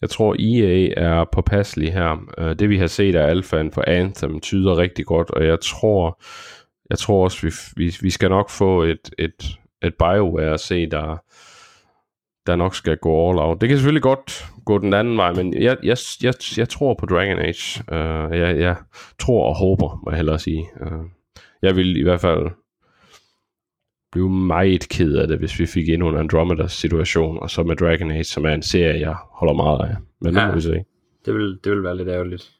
[0.00, 2.16] Jeg tror, EA er påpasselig her.
[2.38, 6.22] Øh, det vi har set af alfaen for Anthem tyder rigtig godt, og jeg tror,
[6.90, 10.90] jeg tror også, vi, vi, vi skal nok få et, et, et BioWare at se,
[10.90, 11.22] der,
[12.50, 13.60] der nok skal gå all out.
[13.60, 17.06] Det kan selvfølgelig godt gå den anden vej, men jeg, jeg, jeg, jeg tror på
[17.06, 17.82] Dragon Age.
[17.92, 18.76] Uh, jeg, jeg
[19.18, 20.68] tror og håber, må jeg hellere sige.
[20.80, 21.04] Uh,
[21.62, 22.50] jeg vil i hvert fald
[24.12, 28.10] blive meget ked af det, hvis vi fik endnu en Andromeda-situation, og så med Dragon
[28.10, 29.96] Age, som er en serie, jeg holder meget af.
[30.20, 30.84] Men det ja, må vi se.
[31.26, 32.50] Det vil, det vil være lidt ærgerligt.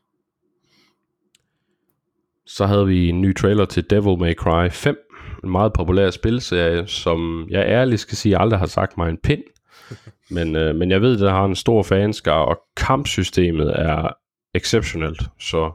[2.47, 4.97] Så havde vi en ny trailer til Devil May Cry 5,
[5.45, 9.43] en meget populær spilserie, som jeg ærligt skal sige, aldrig har sagt mig en pind.
[10.37, 14.09] men, øh, men jeg ved, at der har en stor fanskare, og kampsystemet er
[14.55, 15.73] exceptionelt, så,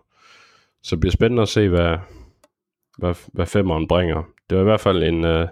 [0.84, 1.98] så det bliver spændende at se, hvad,
[2.98, 4.24] hvad, hvad femeren bringer.
[4.50, 5.48] Det var i hvert fald en, uh,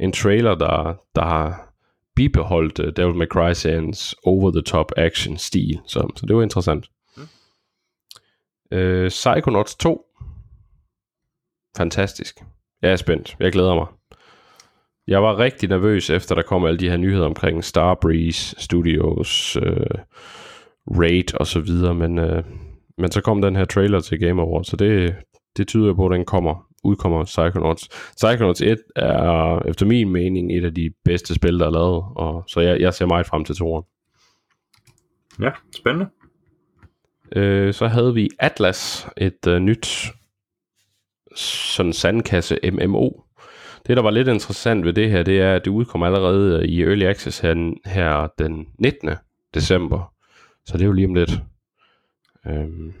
[0.00, 1.72] en trailer, der, der har
[2.16, 6.90] bibeholdt uh, Devil May Cry seriens over-the-top action stil, så, så det var interessant.
[7.16, 7.22] Mm.
[8.76, 10.06] Uh, Psychonauts 2.
[11.76, 12.42] Fantastisk.
[12.82, 13.36] Jeg er spændt.
[13.40, 13.86] Jeg glæder mig.
[15.06, 20.00] Jeg var rigtig nervøs efter der kom alle de her nyheder omkring Starbreeze Studios, uh,
[20.98, 22.44] Raid og så videre, men, uh,
[22.98, 25.14] men så kom den her trailer til Game Awards, så det,
[25.56, 27.88] det tyder på, at den kommer udkommer Psychonauts.
[28.16, 32.44] Psychonauts 1 er efter min mening et af de bedste spil, der er lavet, og
[32.48, 33.84] så jeg, jeg ser meget frem til toren.
[35.40, 36.06] Ja, spændende.
[37.36, 40.12] Øh, så havde vi Atlas, et uh, nyt
[41.36, 43.10] sådan sandkasse MMO.
[43.86, 46.82] Det, der var lidt interessant ved det her, det er, at det udkommer allerede i
[46.82, 49.10] Early Access her, her den 19.
[49.54, 50.12] december.
[50.66, 51.30] Så det er jo lige om lidt.
[52.46, 52.92] Øhm,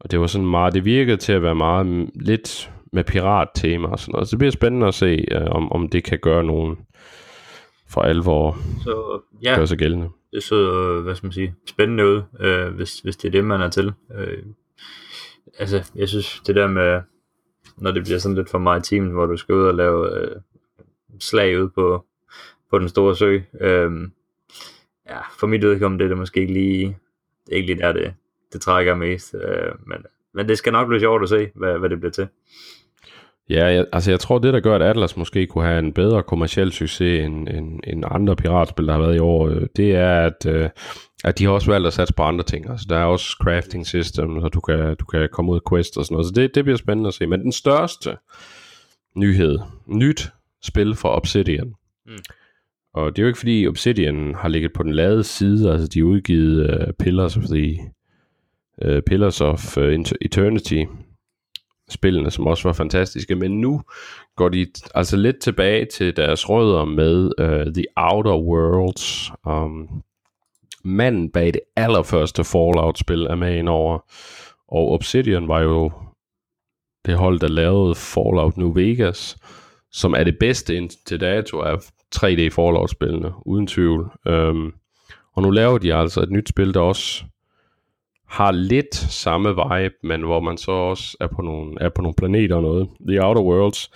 [0.00, 3.98] og det var sådan meget, det virkede til at være meget lidt med pirat-tema og
[3.98, 4.28] sådan noget.
[4.28, 6.76] Så det bliver spændende at se, uh, om, om det kan gøre nogen
[7.88, 10.08] for alvor så, ja, gøre sig gældende.
[10.32, 13.44] Det så, øh, hvad skal man sige, spændende ud, øh, hvis, hvis det er det,
[13.44, 13.92] man er til.
[14.14, 14.42] Øh,
[15.58, 17.00] altså, jeg synes, det der med,
[17.76, 20.36] når det bliver sådan lidt for meget team, hvor du skal ud og lave øh,
[21.20, 22.04] slag ud på,
[22.70, 24.08] på den store sø, øh,
[25.06, 26.98] ja, for mit udkommende det er det måske ikke lige,
[27.46, 28.14] det er ikke lige der, det,
[28.52, 29.34] det trækker mest.
[29.34, 32.28] Øh, men, men det skal nok blive sjovt at se, hvad, hvad det bliver til.
[33.50, 36.22] Ja, jeg, altså jeg tror, det der gør, at Atlas måske kunne have en bedre
[36.22, 40.20] kommersiel succes end, end, end andre piratspil, der har været i år, øh, det er,
[40.20, 40.70] at, øh,
[41.24, 42.70] at de har også valgt at satse på andre ting.
[42.70, 45.96] Altså der er også crafting system, så du kan, du kan komme ud af quest
[45.96, 46.26] og sådan noget.
[46.26, 47.26] Så det, det bliver spændende at se.
[47.26, 48.16] Men den største
[49.16, 50.30] nyhed, nyt
[50.62, 51.74] spil for Obsidian.
[52.06, 52.12] Mm.
[52.94, 55.98] Og det er jo ikke fordi Obsidian har ligget på den lade side, altså de
[55.98, 57.78] har udgivet uh, Pillars of the
[58.84, 60.84] uh, Pillars of uh, Eternity
[61.88, 63.82] spillene, som også var fantastiske, men nu
[64.36, 69.32] går de altså lidt tilbage til deres rødder med uh, The Outer Worlds.
[69.46, 70.02] Um,
[70.84, 73.98] manden bag det allerførste Fallout-spil er med ind over,
[74.68, 75.92] og Obsidian var jo
[77.06, 79.36] det hold, der lavede Fallout New Vegas,
[79.92, 81.76] som er det bedste indtil dato af
[82.16, 84.10] 3D Fallout-spillene, uden tvivl.
[84.30, 84.74] Um,
[85.32, 87.24] og nu laver de altså et nyt spil, der også
[88.28, 92.14] har lidt samme vibe, men hvor man så også er på nogle, er på nogle
[92.14, 92.88] planeter og noget.
[93.08, 93.90] The Outer Worlds.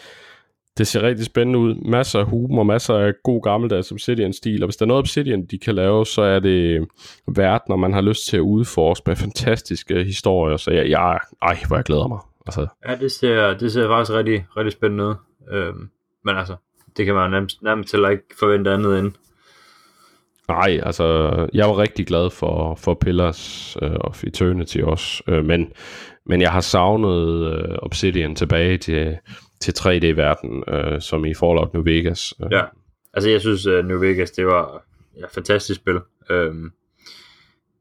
[0.78, 1.74] Det ser rigtig spændende ud.
[1.74, 4.62] Masser af humor, masser af god gammeldags Obsidian-stil.
[4.62, 6.88] Og hvis der er noget Obsidian, de kan lave, så er det
[7.26, 10.56] verdener, man har lyst til at udforske med fantastiske historier.
[10.56, 12.18] Så jeg, jeg ej, hvor jeg glæder mig.
[12.46, 12.66] Altså.
[12.88, 15.14] Ja, det ser, det ser faktisk rigtig, rigtig spændende ud.
[15.52, 15.90] Øhm,
[16.24, 16.56] men altså,
[16.96, 19.12] det kan man nærmest, nærmest til ikke forvente andet end.
[20.50, 21.04] Nej, altså,
[21.54, 25.72] jeg var rigtig glad for, for Pillars uh, of Eternity også, uh, men,
[26.26, 29.18] men jeg har savnet uh, Obsidian tilbage til,
[29.60, 32.34] til 3D-verden, uh, som i Fallout New Vegas.
[32.40, 32.48] Uh.
[32.52, 32.62] Ja,
[33.14, 34.82] altså jeg synes, uh, New Vegas, det var
[35.20, 35.96] ja, fantastisk spil.
[36.30, 36.70] Uh,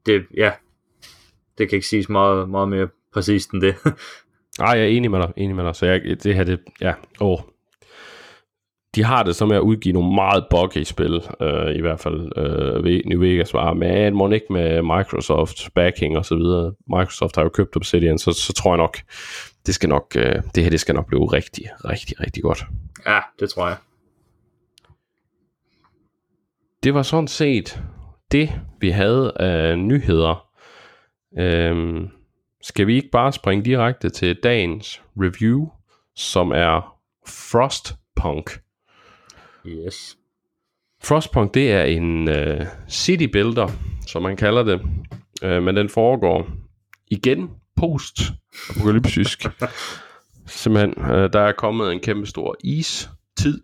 [0.06, 0.52] det, ja,
[1.58, 3.74] det kan ikke siges meget, meget mere præcist end det.
[4.58, 5.76] Nej, jeg er enig med dig, enig med dig.
[5.76, 7.38] Så jeg, det her, det, ja, åh,
[8.94, 12.38] de har det så med at udgive nogle meget buggy spil, øh, i hvert fald
[12.38, 16.72] øh, New Vegas var, men må ikke med Microsoft backing og så videre.
[16.86, 18.98] Microsoft har jo købt Obsidian, så, så tror jeg nok,
[19.66, 22.64] det skal nok, øh, det her det skal nok blive rigtig, rigtig, rigtig godt.
[23.06, 23.76] Ja, det tror jeg.
[26.82, 27.82] Det var sådan set
[28.32, 30.46] det, vi havde af nyheder.
[31.38, 32.08] Øhm,
[32.62, 35.68] skal vi ikke bare springe direkte til dagens review,
[36.14, 38.50] som er Frostpunk.
[39.66, 40.16] Yes.
[41.02, 43.68] Frostpunk, det er en uh, city builder,
[44.06, 44.80] som man kalder det.
[45.44, 46.46] Uh, men den foregår
[47.10, 49.46] igen post-apokalyptisk.
[50.46, 53.60] Simpelthen, uh, der er kommet en kæmpe stor is-tid,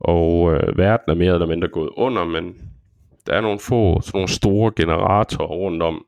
[0.00, 2.54] og øh, verden er mere eller mindre gået under, men
[3.26, 6.04] der er nogle få, sådan nogle store generatorer rundt om,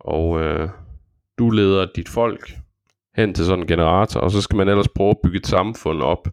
[0.00, 0.68] og øh,
[1.38, 2.50] du leder dit folk
[3.16, 6.02] hen til sådan en generator, og så skal man ellers prøve at bygge et samfund
[6.02, 6.28] op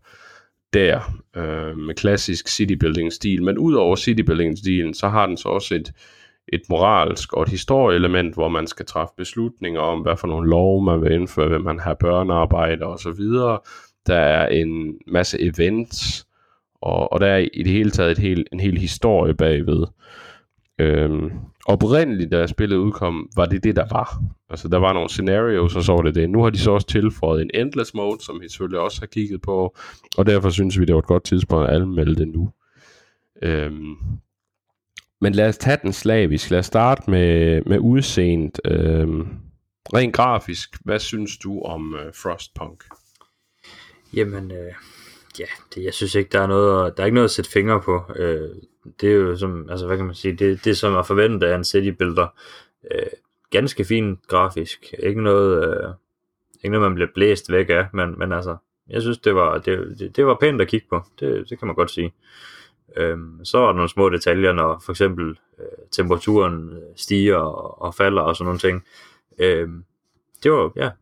[0.74, 1.00] der
[1.36, 3.44] øh, med klassisk citybuilding-stil.
[3.44, 5.94] Men udover citybuilding-stilen, så har den så også et,
[6.48, 10.84] et moralsk og et historieelement, hvor man skal træffe beslutninger om, hvad for nogle lov
[10.84, 13.60] man vil indføre, hvem man har børnearbejde og så videre.
[14.08, 16.28] Der er en masse events,
[16.82, 19.86] og, og der er i det hele taget et helt, en hel historie bagved.
[20.80, 21.32] Øhm,
[21.66, 24.22] oprindeligt, da spillet udkom, var det det, der var.
[24.50, 26.30] Altså, der var nogle scenarios, og så var det det.
[26.30, 29.42] Nu har de så også tilføjet en endless mode, som vi selvfølgelig også har kigget
[29.42, 29.76] på,
[30.18, 32.50] og derfor synes vi, det var et godt tidspunkt at anmelde det nu.
[33.42, 33.96] Øhm,
[35.22, 36.52] men lad os tage den slavisk.
[36.52, 38.60] Lad os starte med, med udseendet.
[38.66, 39.28] Øhm,
[39.94, 42.84] rent grafisk, hvad synes du om øh, Frostpunk?
[44.14, 44.74] Jamen, øh,
[45.40, 47.82] ja, det, jeg synes ikke, der er noget, der er ikke noget at sætte fingre
[47.82, 48.02] på.
[48.16, 48.50] Øh,
[49.02, 51.56] det er jo som, altså hvad kan man sige, det, det som er forventet af
[51.56, 52.28] en city builder.
[52.92, 53.06] Øh,
[53.50, 54.94] ganske fint grafisk.
[55.00, 55.94] Ikke noget, øh,
[56.64, 58.58] ikke noget man bliver blæst væk af, men, men altså,
[58.90, 61.02] jeg synes, det var, det, det, det var pænt at kigge på.
[61.20, 62.14] Det, det kan man godt sige.
[62.98, 67.82] Øhm, så er der nogle små detaljer, når for eksempel øh, temperaturen øh, stiger og,
[67.82, 68.84] og falder og sådan nogle ting.
[69.40, 69.86] Øhm,
[70.44, 70.94] det var, ja, jeg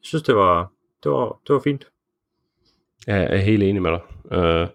[0.00, 0.72] synes, det var,
[1.02, 1.88] det var, det var fint.
[3.06, 4.00] Jeg er helt enig med dig.
[4.24, 4.68] Uh,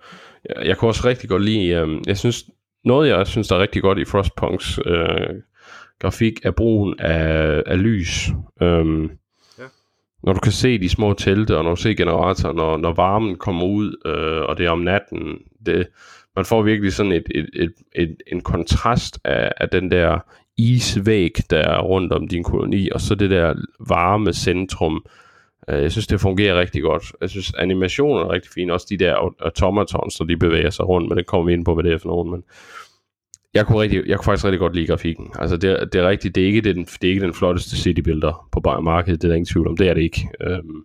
[0.50, 2.46] jeg, jeg kunne også rigtig godt lide, um, jeg synes,
[2.86, 5.36] noget jeg synes, der er rigtig godt i Frostpunks uh,
[6.00, 8.30] grafik, er brugen af, af lys.
[8.62, 9.12] Um,
[9.60, 9.64] ja.
[10.24, 13.36] Når du kan se de små telte, og når du ser generatoren, når, når varmen
[13.36, 15.88] kommer ud, uh, og det er om natten, det,
[16.36, 20.20] man får virkelig sådan et, et, et, et, en kontrast af, af den der
[20.58, 23.54] isvæg, der er rundt om din koloni, og så det der
[23.88, 25.12] varme centrum, Øh,
[25.70, 27.04] Øh, jeg synes, det fungerer rigtig godt.
[27.22, 28.70] Jeg synes, animationen er rigtig fin.
[28.70, 31.74] Også de der automatons, der de bevæger sig rundt, men det kommer vi ind på,
[31.74, 32.32] hvad det er for nogen.
[32.32, 32.44] Men
[33.54, 35.32] jeg kunne, rigtig, jeg kunne faktisk rigtig godt lide grafikken.
[35.40, 38.48] Altså, det, det er rigtigt, det er ikke den, det er ikke den flotteste citybuilder
[38.52, 40.30] på markedet, det er der ingen tvivl om, det er det ikke.
[40.42, 40.84] Øhm,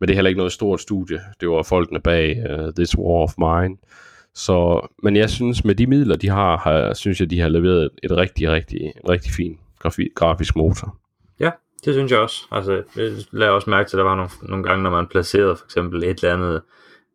[0.00, 1.20] men det er heller ikke noget stort studie.
[1.40, 3.76] Det var folkene bag uh, This War of Mine.
[4.34, 7.90] Så, men jeg synes, med de midler, de har, har synes jeg, de har leveret
[8.02, 10.96] et rigtig, rigtig, rigtig fin grafi, grafisk motor.
[11.84, 12.46] Det synes jeg også.
[12.50, 15.56] Altså, jeg lader også mærke til, at der var nogle, nogle gange, når man placerede
[15.56, 16.62] for eksempel et eller andet,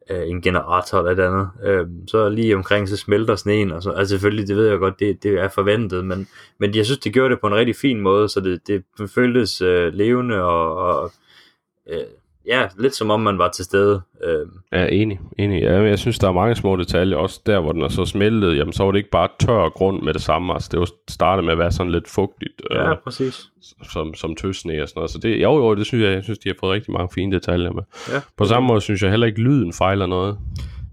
[0.09, 3.91] øh, en generator eller et andet, øh, så lige omkring, så smelter sneen, og så,
[3.91, 7.13] altså selvfølgelig, det ved jeg godt, det, det er forventet, men, men jeg synes, det
[7.13, 11.11] gjorde det på en rigtig fin måde, så det, det føltes øh, levende og, og
[11.89, 12.03] øh,
[12.45, 14.01] ja, lidt som om man var til stede.
[14.23, 14.47] Øh.
[14.71, 15.61] Ja, enig, enig.
[15.61, 18.57] Ja, jeg synes, der er mange små detaljer, også der, hvor den er så smeltet,
[18.57, 21.45] jamen så var det ikke bare tør grund med det samme, altså det var startet
[21.45, 22.61] med at være sådan lidt fugtigt.
[22.71, 23.47] Ja, øh, præcis.
[23.83, 26.39] Som, som tøsne og sådan noget, så det, jo, jo, det synes jeg, jeg synes,
[26.39, 27.83] de har fået rigtig mange fine detaljer med.
[28.09, 28.21] Ja.
[28.37, 30.37] På samme måde synes jeg heller ikke, lyden fejler noget.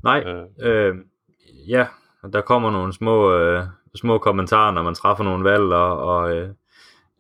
[0.05, 0.95] Nej, øh, øh
[1.69, 1.87] ja,
[2.33, 3.63] der kommer nogle små, øh,
[3.95, 6.49] små kommentarer, når man træffer nogle valg, og, og øh,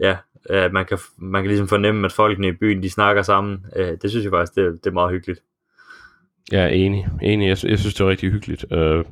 [0.01, 0.17] ja,
[0.51, 3.66] at man kan, man kan ligesom fornemme, at folkene i byen, de snakker sammen.
[3.77, 5.40] Øh, det synes jeg faktisk, det, det er meget hyggeligt.
[6.53, 7.07] Jeg er enig.
[7.22, 7.48] enig.
[7.48, 8.72] Jeg, jeg synes, det er rigtig hyggeligt.
[8.72, 9.05] Øh,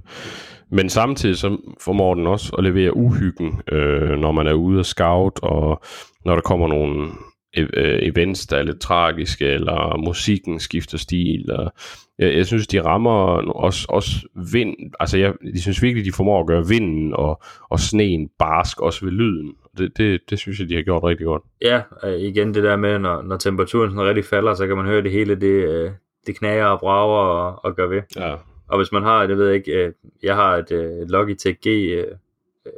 [0.70, 4.86] men samtidig så formår den også at levere uhyggen, øh, når man er ude og
[4.86, 5.82] scout, og
[6.24, 7.08] når der kommer nogle
[7.56, 11.50] e, øh, events, der er lidt tragiske, eller musikken skifter stil.
[11.52, 11.72] Og
[12.18, 13.10] jeg, jeg synes, de rammer
[13.56, 14.10] også, også
[14.52, 14.76] vind.
[15.00, 19.04] Altså, jeg, de synes virkelig, de formår at gøre vinden og, og sneen barsk, også
[19.04, 19.54] ved lyden.
[19.78, 21.42] Det, det, det synes jeg, de har gjort rigtig godt.
[21.62, 25.02] Ja, igen det der med, når, når temperaturen sådan rigtig falder, så kan man høre
[25.02, 25.90] det hele, det, øh,
[26.26, 28.02] det knager og brager og, og gør ved.
[28.16, 28.34] Ja.
[28.68, 31.94] Og hvis man har, det ved jeg ikke, øh, jeg har et øh, Logitech G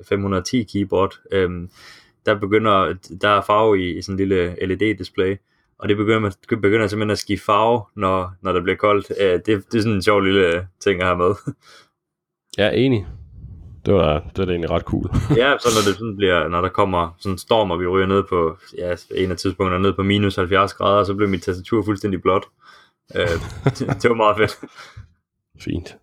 [0.09, 1.15] 510 keyboard,
[2.27, 5.37] der begynder, der er farve i, i sådan en lille LED-display,
[5.79, 9.09] og det begynder, man begynder simpelthen at skifte farve, når, når det bliver koldt.
[9.47, 11.35] Det, det er sådan en sjov lille ting at have med.
[12.59, 13.07] Ja, enig
[13.87, 15.11] det var, det da egentlig ret cool.
[15.43, 18.07] ja, så når det sådan bliver, når der kommer sådan en storm, og vi ryger
[18.07, 21.83] ned på, ja, en af tidspunkterne ned på minus 70 grader, så blev mit tastatur
[21.85, 22.45] fuldstændig blåt.
[23.17, 23.27] Øh,
[23.65, 24.71] det, det, var meget fedt.
[25.61, 25.97] Fint.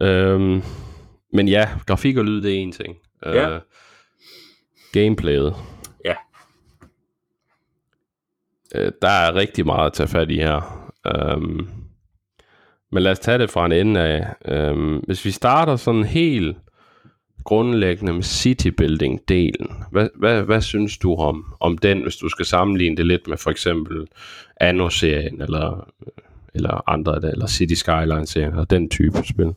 [0.00, 0.62] Øhm,
[1.32, 2.96] men ja, grafik og lyd, det er en ting.
[3.26, 3.58] Øh, ja.
[4.92, 5.54] Gameplayet.
[6.04, 6.14] Ja.
[8.74, 10.90] Øh, der er rigtig meget at tage fat i her.
[11.06, 11.68] Øhm,
[12.92, 14.34] men lad os tage det fra en ende af.
[14.44, 16.56] Øhm, hvis vi starter sådan helt
[17.44, 19.72] grundlæggende med citybuilding-delen.
[19.90, 23.36] Hvad, hvad, hvad synes du om, om den, hvis du skal sammenligne det lidt med
[23.36, 24.08] for eksempel
[24.56, 25.88] Anno-serien, eller,
[26.54, 29.54] eller andre, eller City Skyline-serien, eller den type spil?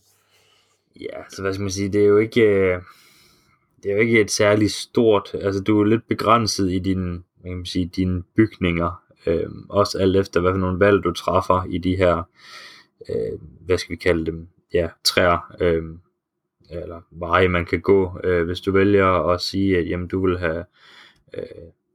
[1.01, 2.81] Ja, så hvad skal man sige, det er jo ikke, øh,
[3.83, 7.55] det er jo ikke et særligt stort, altså du er lidt begrænset i din, kan
[7.55, 11.77] man sige, dine bygninger, øh, også alt efter hvad for nogle valg du træffer i
[11.77, 12.23] de her,
[13.09, 15.83] øh, hvad skal vi kalde dem, ja, træer, øh,
[16.71, 18.19] eller veje, man kan gå.
[18.23, 20.65] Øh, hvis du vælger at sige, at jamen, du vil have
[21.37, 21.43] øh,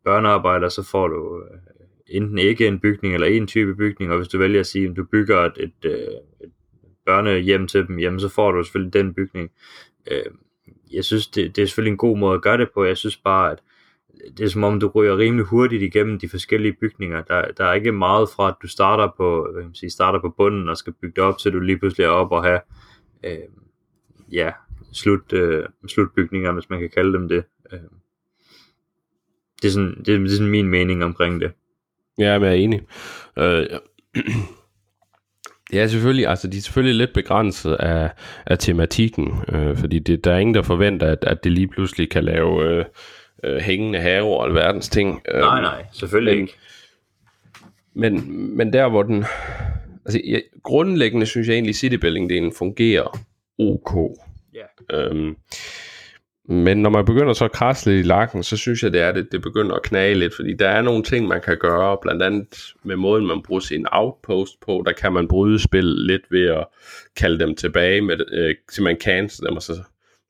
[0.04, 1.58] børnearbejder, så får du øh,
[2.06, 4.96] enten ikke en bygning eller en type bygning, og hvis du vælger at sige, at
[4.96, 6.52] du bygger et, et, øh, et
[7.06, 9.50] børnehjem til dem, jamen så får du selvfølgelig den bygning.
[10.10, 10.32] Øh,
[10.92, 12.84] jeg synes, det, det er selvfølgelig en god måde at gøre det på.
[12.84, 13.58] Jeg synes bare, at
[14.38, 17.22] det er som om, du ryger rimelig hurtigt igennem de forskellige bygninger.
[17.22, 20.20] Der, der er ikke meget fra, at du starter på, hvad kan man sige, starter
[20.20, 22.60] på bunden og skal bygge det op, til du lige pludselig er op og have
[23.24, 23.38] øh,
[24.32, 24.50] ja,
[24.92, 27.44] slut, øh, slutbygninger, hvis man kan kalde dem det.
[27.72, 27.78] Øh.
[29.62, 31.52] Det, er sådan, det, er, det er sådan min mening omkring det.
[32.18, 32.80] Ja, jeg er enig.
[33.38, 33.66] Øh,
[35.72, 36.26] Ja, selvfølgelig.
[36.26, 38.10] Altså, de er selvfølgelig lidt begrænset af,
[38.46, 42.10] af tematikken, øh, fordi det, der er ingen, der forventer, at, at det lige pludselig
[42.10, 42.84] kan lave øh,
[43.44, 45.22] øh, hængende have og alverdens ting.
[45.34, 46.54] Øh, nej, nej, selvfølgelig men, ikke.
[47.94, 49.24] Men, men der, hvor den...
[50.04, 53.18] Altså, jeg, grundlæggende synes jeg egentlig, at citybuilding-delen fungerer
[53.60, 54.18] ok.
[54.54, 54.94] Ja.
[54.94, 55.10] Yeah.
[55.10, 55.36] Øhm,
[56.48, 59.12] men når man begynder så at krasse lidt i lakken, så synes jeg, det er
[59.12, 62.22] det, det begynder at knage lidt, fordi der er nogle ting, man kan gøre, blandt
[62.22, 66.46] andet med måden, man bruger sin outpost på, der kan man bryde spil lidt ved
[66.46, 66.66] at
[67.16, 69.72] kalde dem tilbage, med, øh, så man cancel dem, og så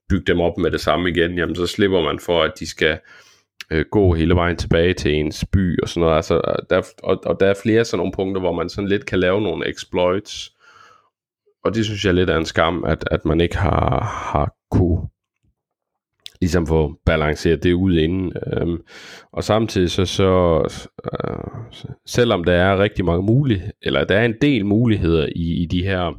[0.08, 2.98] bygge dem op med det samme igen, jamen så slipper man for, at de skal
[3.70, 6.16] øh, gå hele vejen tilbage til ens by og sådan noget.
[6.16, 9.18] Altså, der, og, og der er flere sådan nogle punkter, hvor man sådan lidt kan
[9.18, 10.52] lave nogle exploits,
[11.64, 14.00] og det synes jeg lidt er en skam, at, at man ikke har,
[14.32, 15.08] har kunne
[16.40, 18.32] ligesom få balanceret det ud inden.
[18.52, 18.78] Øhm,
[19.32, 20.62] og samtidig så, så
[21.04, 25.66] øh, selvom der er rigtig mange muligheder, eller der er en del muligheder i, i
[25.66, 26.14] de her,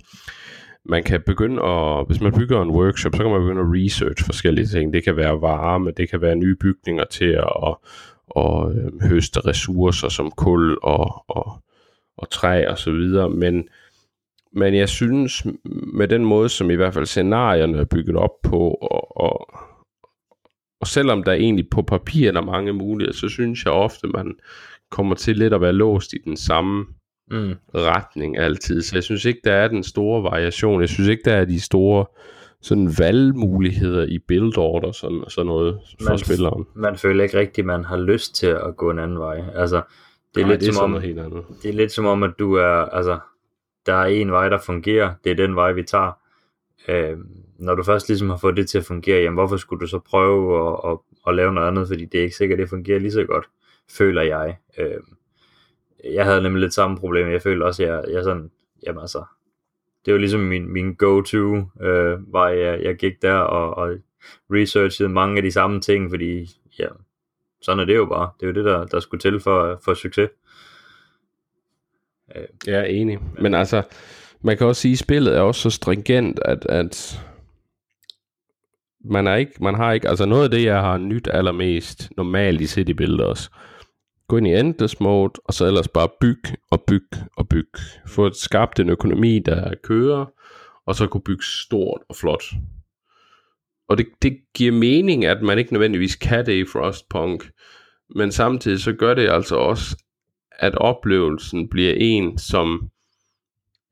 [0.86, 4.26] man kan begynde at, hvis man bygger en workshop, så kan man begynde at research
[4.26, 4.94] forskellige ting.
[4.94, 7.82] Det kan være varme, det kan være nye bygninger til at og,
[8.28, 11.64] og, øh, høste ressourcer som kul og, og,
[12.18, 13.68] og træ og så videre, men
[14.54, 15.46] men jeg synes,
[15.94, 19.48] med den måde, som i hvert fald scenarierne er bygget op på, og, og,
[20.82, 24.36] og selvom der egentlig på papir er mange muligheder, så synes jeg ofte, man
[24.92, 26.86] kommer til lidt at være låst i den samme
[27.32, 27.54] mm.
[27.76, 28.82] retning altid.
[28.82, 30.82] Så jeg synes ikke, der er den store variation.
[30.82, 32.06] Jeg synes ikke, der er de store
[32.62, 36.66] sådan valgmuligheder i build order sådan, sådan noget for man, spilleren.
[36.76, 39.44] Man føler ikke rigtigt, man har lyst til at gå en anden vej.
[39.56, 39.82] Altså,
[40.36, 41.44] det er, Nej, lidt, det er som om, helt andet.
[41.64, 43.20] Det er lidt som om, at du er, altså,
[43.86, 45.14] der er en vej, der fungerer.
[45.24, 46.12] Det er den vej, vi tager.
[46.88, 47.18] Øh,
[47.60, 50.00] når du først ligesom har fået det til at fungere, jamen hvorfor skulle du så
[50.00, 53.00] prøve at, at, at lave noget andet, fordi det er ikke sikkert, at det fungerer
[53.00, 53.50] lige så godt,
[53.90, 54.58] føler jeg.
[54.78, 55.00] Øh,
[56.04, 58.52] jeg havde nemlig lidt samme problem, jeg føler også, at jeg, jeg sådan,
[58.86, 59.24] jamen altså,
[60.06, 63.98] det var ligesom min, min go-to øh, vej, jeg, jeg gik der og, og
[64.50, 66.88] researchede mange af de samme ting, fordi ja,
[67.62, 68.30] sådan er det jo bare.
[68.40, 70.30] Det er jo det, der, der skulle til for, for succes.
[72.36, 73.20] Øh, jeg er enig.
[73.42, 73.84] Men altså,
[74.42, 77.22] man kan også sige, at spillet er også så stringent, at, at
[79.06, 82.62] man, er ikke, man har ikke, altså noget af det, jeg har nyt allermest normalt
[82.62, 83.50] i City Builder også,
[84.28, 87.08] gå ind i endless mode, og så ellers bare byg og byg
[87.38, 87.70] og byg.
[88.08, 90.26] Få skabt en økonomi, der kører,
[90.86, 92.44] og så kunne bygge stort og flot.
[93.90, 97.52] Og det, det giver mening, at man ikke nødvendigvis kan det i Frostpunk,
[98.16, 99.98] men samtidig så gør det altså også,
[100.62, 102.90] at oplevelsen bliver en, som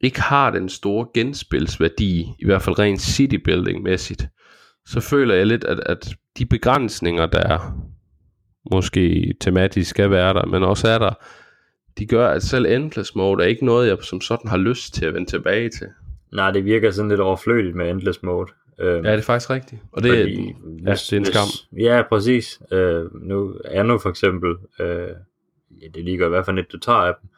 [0.01, 4.27] ikke har den store genspilsværdi, i hvert fald rent citybuilding-mæssigt,
[4.85, 7.89] så føler jeg lidt, at, at de begrænsninger, der er,
[8.71, 11.13] måske tematisk skal være der, men også er der,
[11.97, 15.05] de gør, at selv Endless Mode er ikke noget, jeg som sådan har lyst til
[15.05, 15.87] at vende tilbage til.
[16.33, 18.51] Nej, det virker sådan lidt overflødigt med Endless Mode.
[18.79, 19.81] Øhm, ja, det er faktisk rigtigt.
[19.91, 20.55] Og det, fordi,
[20.85, 21.47] ja, det er en skam.
[21.79, 22.59] Ja, præcis.
[22.71, 25.07] Øh, nu er nu for eksempel, øh,
[25.81, 27.29] ja, det ligger i hvert fald lidt, du tager af dem,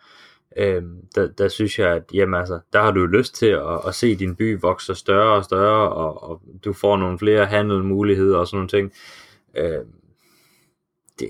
[0.58, 0.84] øh,
[1.16, 4.16] der, der synes jeg, at jamen, altså, der har du lyst til at, at se
[4.16, 8.58] din by vokse større og større, og, og du får nogle flere handelmuligheder og sådan
[8.58, 8.94] nogle ting.
[9.58, 9.86] Øh,
[11.20, 11.30] det,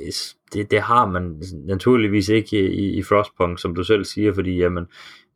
[0.54, 4.88] det, det har man naturligvis ikke i, i Frostpunk, som du selv siger, fordi jamen,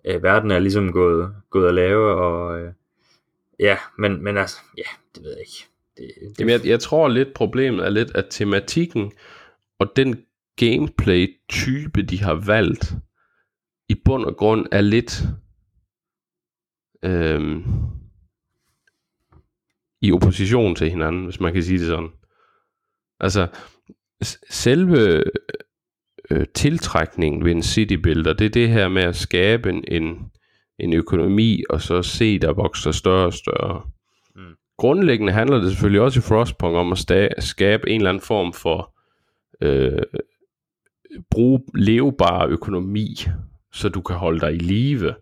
[0.06, 2.72] øh, verden er ligesom gået, gået at lave, og øh,
[3.60, 5.66] ja, men, men altså, ja, det ved jeg ikke.
[5.98, 6.40] Det, det...
[6.40, 9.12] Jamen, jeg, jeg tror lidt problemet er lidt, at tematikken
[9.80, 10.26] og den
[10.58, 12.96] gameplay-type, de har valgt,
[13.90, 15.24] i bund og grund er lidt
[17.04, 17.64] øhm,
[20.02, 22.10] i opposition til hinanden, hvis man kan sige det sådan.
[23.20, 23.48] Altså,
[24.50, 25.24] selve
[26.30, 30.32] øh, tiltrækningen ved en citybuilder, det er det her med at skabe en, en,
[30.80, 33.90] en økonomi, og så se, der vokser større og større.
[34.36, 34.56] Mm.
[34.78, 38.54] Grundlæggende handler det selvfølgelig også i Frostpunk om at sta- skabe en eller anden form
[38.54, 38.96] for
[39.62, 40.02] øh,
[41.32, 43.26] bruge levbar økonomi,
[43.74, 45.14] så du kan holde dig i live.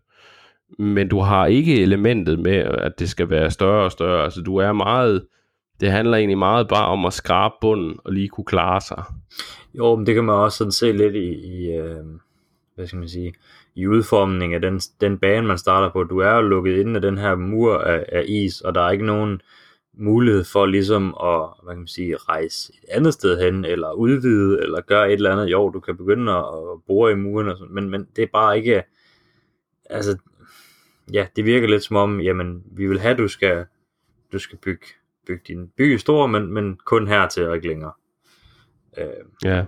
[0.79, 4.23] men du har ikke elementet med, at det skal være større og større.
[4.23, 5.25] Altså du er meget,
[5.79, 9.03] det handler egentlig meget bare om at skrabe bunden og lige kunne klare sig.
[9.73, 12.05] Jo, men det kan man også sådan se lidt i, i øh,
[12.75, 13.33] hvad skal man sige,
[13.75, 16.03] i udformningen af den, den bane, man starter på.
[16.03, 18.91] Du er jo lukket inde af den her mur af, af is, og der er
[18.91, 19.41] ikke nogen
[19.93, 24.61] mulighed for ligesom at hvad kan man sige, rejse et andet sted hen, eller udvide,
[24.61, 25.51] eller gøre et eller andet.
[25.51, 28.57] Jo, du kan begynde at bore i muren, og sådan, men, men det er bare
[28.57, 28.83] ikke,
[29.89, 30.17] altså,
[31.13, 33.65] ja, det virker lidt som om, jamen, vi vil have, at du skal,
[34.31, 34.85] du skal bygge,
[35.27, 37.91] bygge din by stor, men, men kun hertil og ikke længere.
[38.97, 39.05] Øh,
[39.43, 39.65] ja.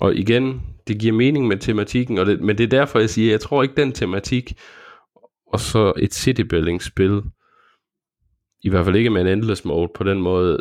[0.00, 3.30] Og igen, det giver mening med tematikken, og det, men det er derfor, jeg siger,
[3.30, 4.52] jeg tror ikke den tematik,
[5.46, 7.22] og så et citybuilding spil,
[8.62, 10.60] i hvert fald ikke med en endless mode på den måde,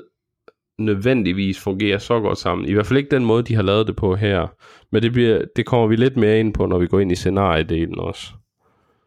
[0.78, 2.68] nødvendigvis fungerer så godt sammen.
[2.68, 4.48] I hvert fald ikke den måde, de har lavet det på her.
[4.92, 7.16] Men det, bliver, det kommer vi lidt mere ind på, når vi går ind i
[7.16, 8.28] scenariedelen også.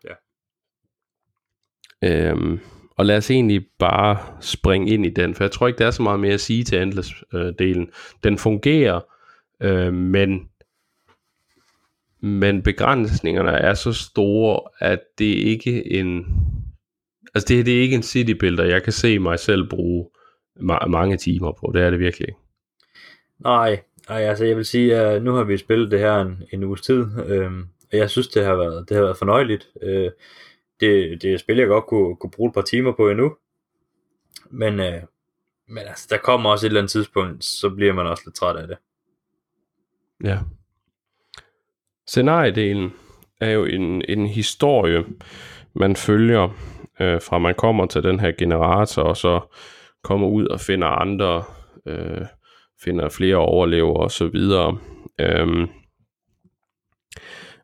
[0.05, 0.15] Ja.
[2.31, 2.61] Øhm,
[2.97, 5.91] og lad os egentlig bare springe ind i den, for jeg tror ikke, der er
[5.91, 7.91] så meget mere at sige til Endless-delen.
[8.25, 9.01] Den fungerer,
[9.63, 10.49] øh, men,
[12.21, 16.27] men begrænsningerne er så store, at det ikke en...
[17.35, 20.11] Altså det, det er ikke en city builder, jeg kan se mig selv bruge
[20.57, 21.71] ma- mange timer på.
[21.75, 22.41] Det er det virkelig ikke.
[23.39, 26.65] Nej, nej, altså jeg vil sige, at nu har vi spillet det her en, en
[26.65, 27.53] uges tid, øh,
[27.93, 29.69] og jeg synes, det har været, det har været fornøjeligt.
[29.83, 30.11] Øh,
[30.81, 33.37] det, det er et spil, jeg godt kunne, kunne bruge et par timer på endnu.
[34.51, 35.03] Men, øh,
[35.69, 38.57] men altså, der kommer også et eller andet tidspunkt, så bliver man også lidt træt
[38.57, 38.77] af det.
[40.25, 40.39] Ja.
[42.07, 42.93] Scenariedelen
[43.41, 45.05] er jo en, en historie,
[45.75, 46.49] man følger,
[47.01, 49.41] øh, fra man kommer til den her generator, og så
[50.03, 51.45] kommer ud og finder andre,
[51.87, 52.27] øh,
[52.85, 54.79] finder flere overlever og så videre.
[55.21, 55.69] Øhm,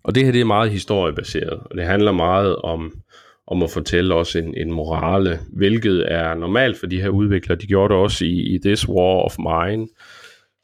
[0.03, 3.01] og det her det er meget historiebaseret, og det handler meget om,
[3.47, 7.59] om at fortælle også en, en morale, hvilket er normalt for de her udviklere.
[7.59, 9.89] De gjorde det også i, i This War of Mine,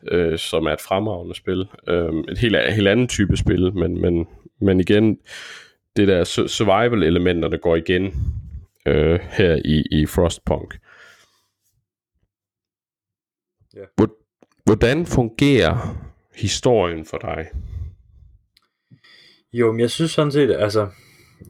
[0.09, 1.67] øh, som er et fremragende spil.
[1.89, 4.27] Øh, et helt, helt andet type spil, men, men,
[4.61, 5.19] men igen,
[5.97, 8.15] det der survival-elementer, der går igen
[8.87, 10.79] øh, her i, i Frostpunk.
[13.77, 14.09] Yeah.
[14.65, 15.97] Hvordan fungerer
[16.35, 17.51] historien for dig?
[19.53, 20.89] Jo, men jeg synes sådan set, altså,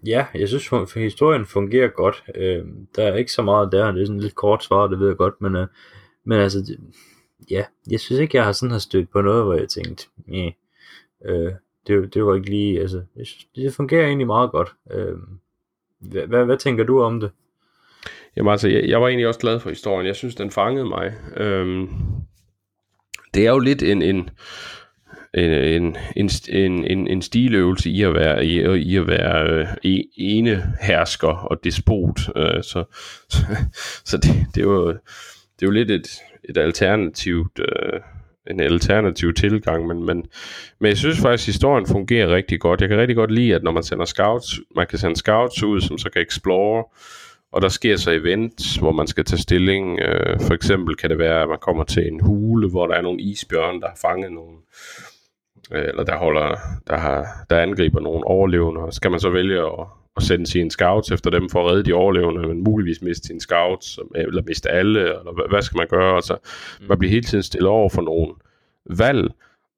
[0.06, 2.24] ja, jeg synes for historien fungerer godt.
[2.34, 2.66] Øh,
[2.96, 5.16] der er ikke så meget der, det er sådan lidt kort svar, det ved jeg
[5.16, 5.66] godt, men, øh,
[6.24, 6.78] men altså, det,
[7.50, 10.52] ja, jeg synes ikke, jeg har sådan har stødt på noget, hvor jeg tænkte, nej,
[11.24, 11.52] øh,
[11.86, 14.74] det, det var ikke lige, altså, jeg synes, det fungerer egentlig meget godt.
[14.90, 15.18] Øh,
[16.10, 17.30] hvad, hvad, tænker du om det?
[18.36, 20.06] Jamen altså, jeg, jeg var egentlig også glad for historien.
[20.06, 21.12] Jeg synes, den fangede mig.
[21.36, 21.88] Øhm,
[23.34, 24.30] det er jo lidt en, en,
[25.34, 30.12] en, en, en, en, en stiløvelse i at være, i, i at være øh, e-,
[30.16, 32.20] ene hersker og despot.
[32.36, 32.84] Øh, så
[33.28, 33.38] så,
[34.10, 36.08] så det, det, er jo, det er jo lidt et,
[36.48, 37.58] et alternativt...
[37.58, 38.00] Øh,
[38.50, 40.26] en alternativ tilgang, men, men,
[40.80, 42.80] men jeg synes faktisk, at historien fungerer rigtig godt.
[42.80, 45.80] Jeg kan rigtig godt lide, at når man sender scouts, man kan sende scouts ud,
[45.80, 46.84] som så kan explore,
[47.52, 50.00] og der sker så events, hvor man skal tage stilling.
[50.00, 53.02] Øh, for eksempel kan det være, at man kommer til en hule, hvor der er
[53.02, 54.56] nogle isbjørne, der har fanget nogle,
[55.72, 59.30] øh, eller der holder, der, har, der angriber nogle overlevende, og så kan man så
[59.30, 59.86] vælge at,
[60.16, 63.40] at sende sine scouts efter dem for at redde de overlevende, men muligvis miste sine
[63.40, 66.16] scouts, eller miste alle, eller hvad, hvad skal man gøre?
[66.16, 66.36] Altså,
[66.88, 68.34] man bliver hele tiden stillet over for nogle
[68.90, 69.30] valg,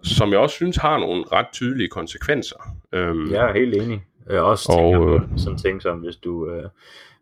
[0.03, 2.57] som jeg også synes har nogle ret tydelige konsekvenser.
[2.93, 4.05] Øhm, jeg er helt enig.
[4.31, 6.65] Jeg også tænker og, på sådan ting som, hvis du, øh,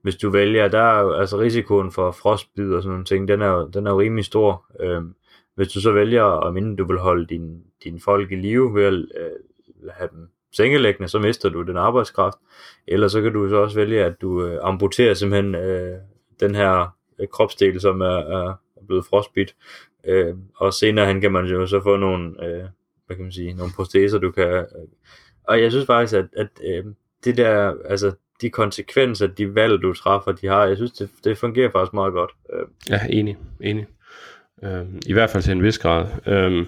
[0.03, 3.71] hvis du vælger, der er altså risikoen for frostbid og sådan nogle ting, den er
[3.75, 4.65] den er jo rimelig stor.
[4.81, 5.15] Øhm,
[5.55, 8.85] hvis du så vælger, om inden du vil holde din, din folk i live ved
[8.85, 12.39] at øh, have dem sengelæggende, så mister du den arbejdskraft.
[12.87, 15.99] Eller så kan du så også vælge, at du øh, amputerer simpelthen øh,
[16.41, 18.55] den her øh, kropsdel, som er, er
[18.87, 19.55] blevet frostbit.
[20.07, 22.65] Øh, og senere hen kan man jo så få nogle, øh,
[23.07, 24.49] hvad kan man sige, nogle proteser, du kan...
[24.49, 24.65] Øh,
[25.45, 26.85] og jeg synes faktisk, at, at øh,
[27.25, 31.39] det der, altså de konsekvenser, de valg, du træffer, de har, jeg synes, det, det
[31.39, 32.31] fungerer faktisk meget godt.
[32.53, 32.67] Øh.
[32.91, 33.87] Ja, enig, enig.
[34.65, 36.07] Øh, I hvert fald til en vis grad.
[36.27, 36.67] Øh,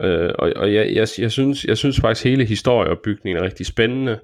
[0.00, 4.20] øh, og og jeg, jeg, jeg, synes, jeg synes faktisk, hele historieopbygningen er rigtig spændende.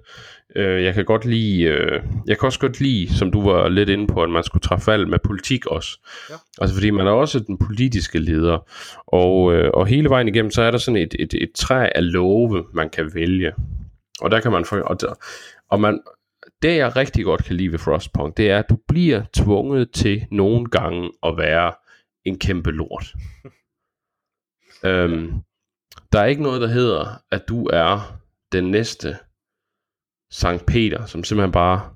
[0.57, 3.89] Øh, jeg kan godt lide, øh, jeg kan også godt lide, som du var lidt
[3.89, 5.99] inde på, at man skulle træffe valg med politik også.
[6.31, 6.35] Ja.
[6.61, 8.71] Altså fordi man er også den politiske leder,
[9.07, 12.12] og, øh, og hele vejen igennem, så er der sådan et, et, et træ af
[12.12, 13.53] love, man kan vælge.
[14.21, 15.14] Og der kan man få, og, der,
[15.71, 16.01] og man,
[16.62, 20.27] det jeg rigtig godt kan lide ved Frostpunk, det er, at du bliver tvunget til
[20.31, 21.73] nogle gange at være
[22.25, 23.14] en kæmpe lort.
[24.85, 25.33] øhm,
[26.13, 28.19] der er ikke noget, der hedder, at du er
[28.53, 29.17] den næste
[30.33, 31.91] Sankt Peter, som simpelthen bare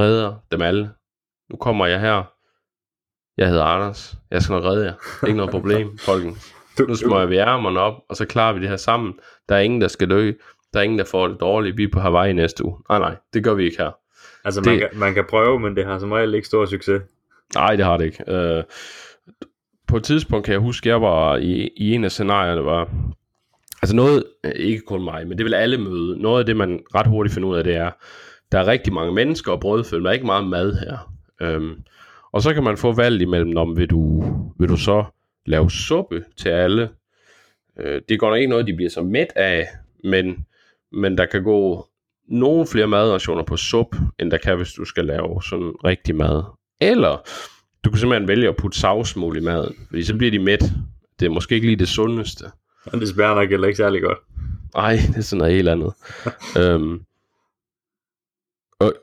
[0.00, 0.90] redder dem alle.
[1.50, 2.32] Nu kommer jeg her.
[3.36, 4.16] Jeg hedder Anders.
[4.30, 5.26] Jeg skal nok redde jer.
[5.26, 6.36] Ikke noget problem, folken.
[6.88, 9.18] Nu smøger vi ærmerne op, og så klarer vi det her sammen.
[9.48, 10.32] Der er ingen, der skal dø.
[10.72, 11.76] Der er ingen, der får det dårligt.
[11.76, 12.76] Vi er på Hawaii næste uge.
[12.88, 13.90] Nej, nej, det gør vi ikke her.
[14.44, 14.66] Altså, det...
[14.66, 17.02] man, kan, man kan prøve, men det har som regel ikke stor succes.
[17.54, 18.32] Nej, det har det ikke.
[18.32, 18.64] Øh,
[19.88, 22.88] på et tidspunkt kan jeg huske, at jeg var i, i en af scenarierne, var,
[23.82, 26.80] altså noget, øh, ikke kun mig, men det vil alle møde, noget af det, man
[26.94, 27.90] ret hurtigt finder ud af, det er,
[28.52, 31.12] der er rigtig mange mennesker og brødfølge, der er ikke meget mad her.
[31.42, 31.74] Øhm,
[32.32, 34.24] og så kan man få valg imellem, om vil du,
[34.58, 35.04] vil du så
[35.46, 36.88] lave suppe til alle.
[37.80, 39.66] Øh, det går nok ikke noget, de bliver så mæt af,
[40.04, 40.46] men,
[40.92, 41.86] men der kan gå
[42.28, 46.42] nogle flere madrationer på sup, end der kan, hvis du skal lave sådan rigtig mad.
[46.80, 47.28] Eller
[47.84, 50.72] du kan simpelthen vælge at putte savsmål i maden, fordi så bliver de mæt.
[51.20, 52.44] Det er måske ikke lige det sundeste.
[52.84, 54.18] Og det smager nok ikke særlig godt.
[54.74, 55.92] Nej, det er sådan noget helt andet.
[56.60, 57.00] øhm,
[58.80, 58.94] og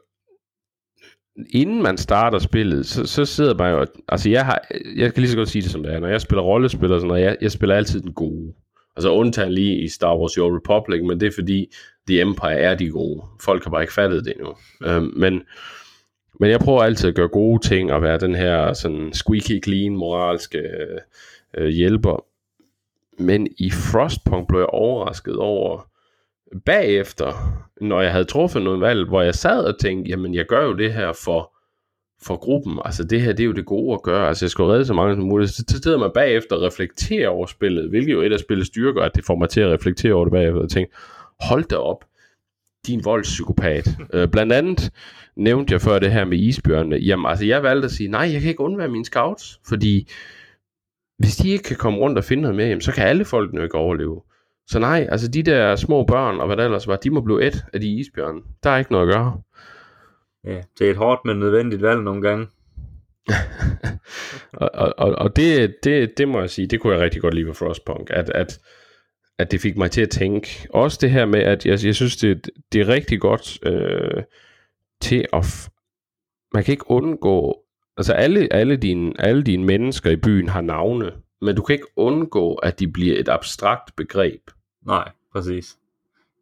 [1.50, 3.86] inden man starter spillet, så, så sidder man jo...
[4.08, 4.62] Altså, jeg, har,
[4.96, 6.00] jeg kan lige så godt sige det som det er.
[6.00, 8.54] Når jeg spiller rollespil og sådan noget, jeg, jeg spiller altid den gode.
[8.96, 11.66] Altså undtagen lige i Star Wars Old Republic, men det er fordi
[12.08, 13.22] The Empire er de gode.
[13.42, 14.54] Folk har bare ikke fattet det endnu.
[14.84, 15.42] Øhm, men,
[16.40, 19.96] men jeg prøver altid at gøre gode ting og være den her sådan squeaky clean
[19.96, 20.62] moralske
[21.58, 22.26] øh, hjælper.
[23.20, 25.90] Men i Frostpunk blev jeg overrasket over
[26.66, 30.66] bagefter, når jeg havde truffet noget valg, hvor jeg sad og tænkte, jamen jeg gør
[30.66, 31.54] jo det her for,
[32.24, 32.80] for gruppen.
[32.86, 34.28] Altså det her, det er jo det gode at gøre.
[34.28, 35.52] Altså jeg skal redde så mange som muligt.
[35.52, 39.16] Så sidder man bagefter og reflekterer over spillet, hvilket jo et af spillets styrker, at
[39.16, 40.92] det får mig til at reflektere over det bagefter og tænke,
[41.40, 42.06] hold da op,
[42.88, 43.88] din voldspsykopat.
[44.14, 44.92] øh, blandt andet
[45.38, 46.96] nævnte jeg før det her med isbjørnene.
[46.96, 50.12] Jamen altså jeg valgte at sige, nej, jeg kan ikke undvære mine scouts, fordi
[51.20, 53.54] hvis de ikke kan komme rundt og finde noget mere, jamen, så kan alle folk
[53.54, 54.22] nu ikke overleve.
[54.68, 57.48] Så nej, altså de der små børn, og hvad der ellers var, de må blive
[57.48, 58.42] et af de isbjørne.
[58.64, 59.42] Der er ikke noget at gøre.
[60.46, 62.48] Ja, det er et hårdt, men nødvendigt valg nogle gange.
[64.62, 67.48] og og, og det, det, det må jeg sige, det kunne jeg rigtig godt lide
[67.48, 68.60] ved Frostpunk, at, at,
[69.40, 70.68] at det fik mig til at tænke.
[70.70, 74.24] Også det her med, at jeg, jeg synes, det, det er rigtig godt øh,
[75.02, 75.44] til at...
[75.46, 75.70] F-
[76.54, 77.62] man kan ikke undgå...
[77.98, 81.88] Altså alle, alle, dine, alle dine mennesker i byen har navne, men du kan ikke
[81.96, 84.42] undgå, at de bliver et abstrakt begreb.
[84.86, 85.78] Nej, præcis.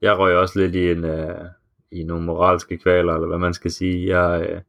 [0.02, 1.04] Jeg røg også lidt i en...
[1.06, 1.46] Øh
[1.96, 4.18] i nogle moralske kvaler, eller hvad man skal sige.
[4.18, 4.62] Jeg, øh,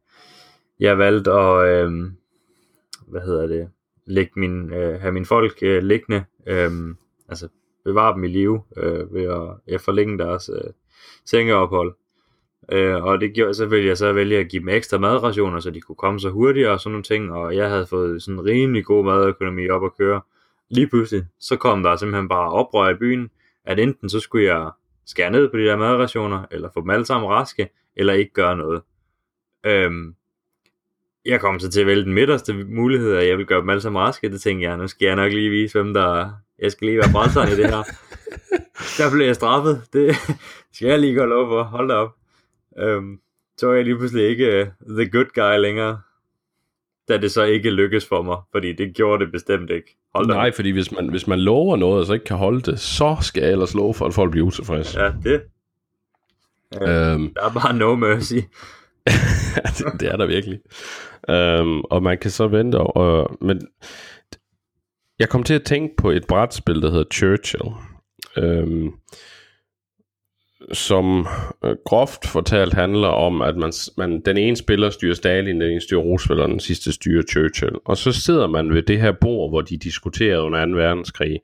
[0.79, 1.91] jeg valgte at, øh,
[3.07, 3.69] hvad hedder det,
[4.05, 6.71] lægge min, øh, have mine folk øh, liggende, øh,
[7.29, 7.47] altså
[7.85, 10.71] bevare dem i live øh, ved at ja, forlænge deres øh,
[11.25, 11.95] sengeophold.
[12.71, 15.69] Øh, og det gjorde så ville jeg så vælge at give dem ekstra madrationer, så
[15.69, 18.45] de kunne komme så hurtigere og sådan nogle ting, og jeg havde fået sådan en
[18.45, 20.21] rimelig god madøkonomi op at køre.
[20.69, 23.29] Lige pludselig, så kom der simpelthen bare oprør i byen,
[23.65, 24.71] at enten så skulle jeg
[25.05, 28.57] skære ned på de der madrationer, eller få dem alle sammen raske, eller ikke gøre
[28.57, 28.81] noget.
[29.65, 30.15] Øhm,
[31.25, 33.81] jeg kom så til at vælge den midterste mulighed, at jeg vil gøre dem alle
[33.81, 34.31] sammen raske.
[34.31, 37.11] Det tænkte jeg, nu skal jeg nok lige vise, hvem der Jeg skal lige være
[37.11, 37.83] brændseren i det her.
[38.97, 39.81] Der blev jeg straffet.
[39.93, 40.15] Det
[40.73, 41.63] skal jeg lige gå lov for.
[41.63, 42.15] Hold da op.
[42.79, 43.19] Øhm,
[43.57, 45.99] så er jeg lige pludselig ikke uh, the good guy længere
[47.09, 49.97] da det så ikke lykkes for mig, fordi det gjorde det bestemt ikke.
[50.15, 52.79] Hold Nej, fordi hvis man, hvis man lover noget, og så ikke kan holde det,
[52.79, 55.01] så skal jeg ellers love for, at folk bliver utilfredse.
[55.01, 55.41] Ja, det.
[56.81, 58.33] øhm, der er bare no mercy.
[59.77, 60.59] det, det er der virkelig.
[61.29, 63.61] Øhm, og man kan så vente, og, men
[65.19, 67.69] jeg kom til at tænke på et brætspil, der hedder Churchill.
[68.37, 68.91] Øhm,
[70.73, 71.27] som
[71.63, 75.81] øh, groft fortalt handler om, at man, man, den ene spiller styrer Stalin, den ene
[75.81, 77.75] styrer Roosevelt, og den sidste styrer Churchill.
[77.85, 80.71] Og så sidder man ved det her bord, hvor de diskuterer under 2.
[80.71, 81.39] verdenskrig,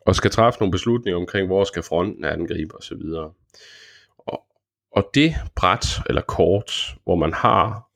[0.00, 3.02] og skal træffe nogle beslutninger omkring, hvor skal fronten angribe osv.
[4.18, 4.40] Og,
[4.92, 7.93] og det bræt eller kort, hvor man har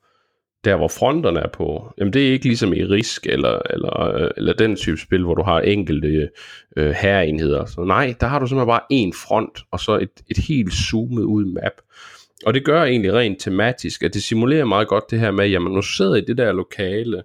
[0.63, 4.31] der hvor fronterne er på, jamen det er ikke ligesom i Risk eller, eller, øh,
[4.37, 6.29] eller den type spil, hvor du har enkelte
[6.77, 7.65] øh, herreenheder.
[7.65, 11.23] Så nej, der har du simpelthen bare en front, og så et, et helt zoomet
[11.23, 11.81] ud map.
[12.45, 15.73] Og det gør egentlig rent tematisk, at det simulerer meget godt det her med, jamen
[15.73, 17.23] nu sidder i det der lokale,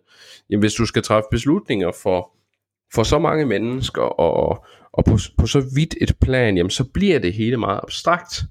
[0.51, 2.30] jamen hvis du skal træffe beslutninger for,
[2.95, 7.18] for så mange mennesker, og, og på, på så vidt et plan, jamen så bliver
[7.18, 8.43] det hele meget abstrakt.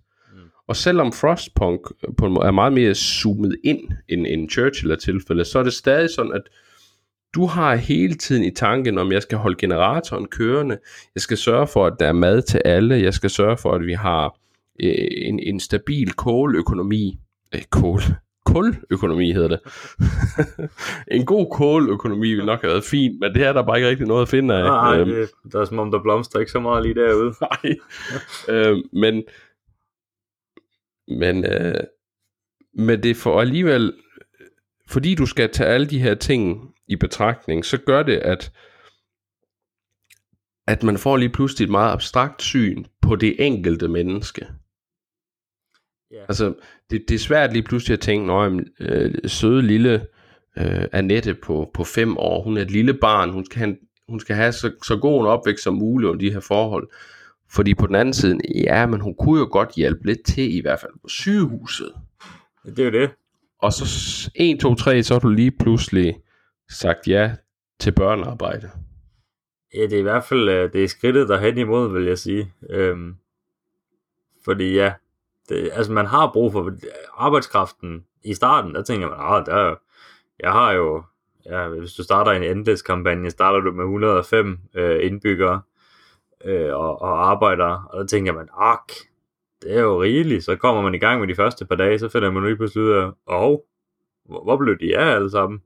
[0.68, 1.82] Og selvom Frostpunk
[2.18, 5.64] på en måde er meget mere zoomet ind end, end Churchill er tilfældet, så er
[5.64, 6.42] det stadig sådan, at
[7.36, 10.78] du har hele tiden i tanken om, jeg skal holde generatoren kørende,
[11.16, 13.86] jeg skal sørge for, at der er mad til alle, jeg skal sørge for, at
[13.86, 14.38] vi har
[14.84, 17.20] øh, en, en stabil kåløkonomi,
[17.56, 18.02] øh, kål,
[18.46, 19.60] kuløkonomi hedder det.
[21.18, 24.08] en god kåløkonomi ville nok have været fint, men det er der bare ikke rigtig
[24.08, 24.64] noget at finde af.
[24.64, 27.34] Nej, øhm, det, der er som om, der blomster ikke så meget lige derude.
[27.52, 27.76] Nej,
[28.50, 29.24] øhm, men,
[31.20, 31.84] Men, øh,
[32.74, 33.94] men det får alligevel,
[34.90, 38.52] fordi du skal tage alle de her ting i betragtning, så gør det, at
[40.68, 44.48] at man får lige pludselig et meget abstrakt syn på det enkelte menneske.
[46.14, 46.26] Yeah.
[46.30, 46.54] Altså,
[46.90, 50.08] det, det er svært lige pludselig at tænke, når øh, søde lille
[50.58, 54.20] øh, Annette på, på fem år, hun er et lille barn, hun skal have, hun
[54.20, 56.90] skal have så, så god en opvækst som muligt under de her forhold.
[57.54, 60.62] Fordi på den anden side, ja, men hun kunne jo godt hjælpe lidt til, i
[60.62, 61.94] hvert fald på sygehuset.
[62.66, 63.12] Det er jo det.
[63.60, 63.86] Og så
[64.36, 66.16] 1, 2, 3, så har du lige pludselig
[66.70, 67.36] sagt ja
[67.80, 68.70] til børnearbejde.
[69.76, 72.54] Ja, det er i hvert fald øh, det er skridtet derhen imod, vil jeg sige.
[72.70, 73.16] Øhm,
[74.46, 74.94] fordi ja,
[75.50, 76.74] det, altså man har brug for
[77.18, 79.76] arbejdskraften i starten, der tænker man, ah, der,
[80.40, 81.04] jeg har jo,
[81.46, 85.62] ja, hvis du starter en endeløs-kampagne, starter du med 105 øh, indbyggere
[86.46, 88.94] øh, og, og arbejdere, og der tænker man, ak,
[89.62, 92.10] det er jo rigeligt, så kommer man i gang med de første par dage, så
[92.10, 93.58] finder man lige pludselig ud af, åh,
[94.26, 95.62] hvor, hvor blev de af alle sammen?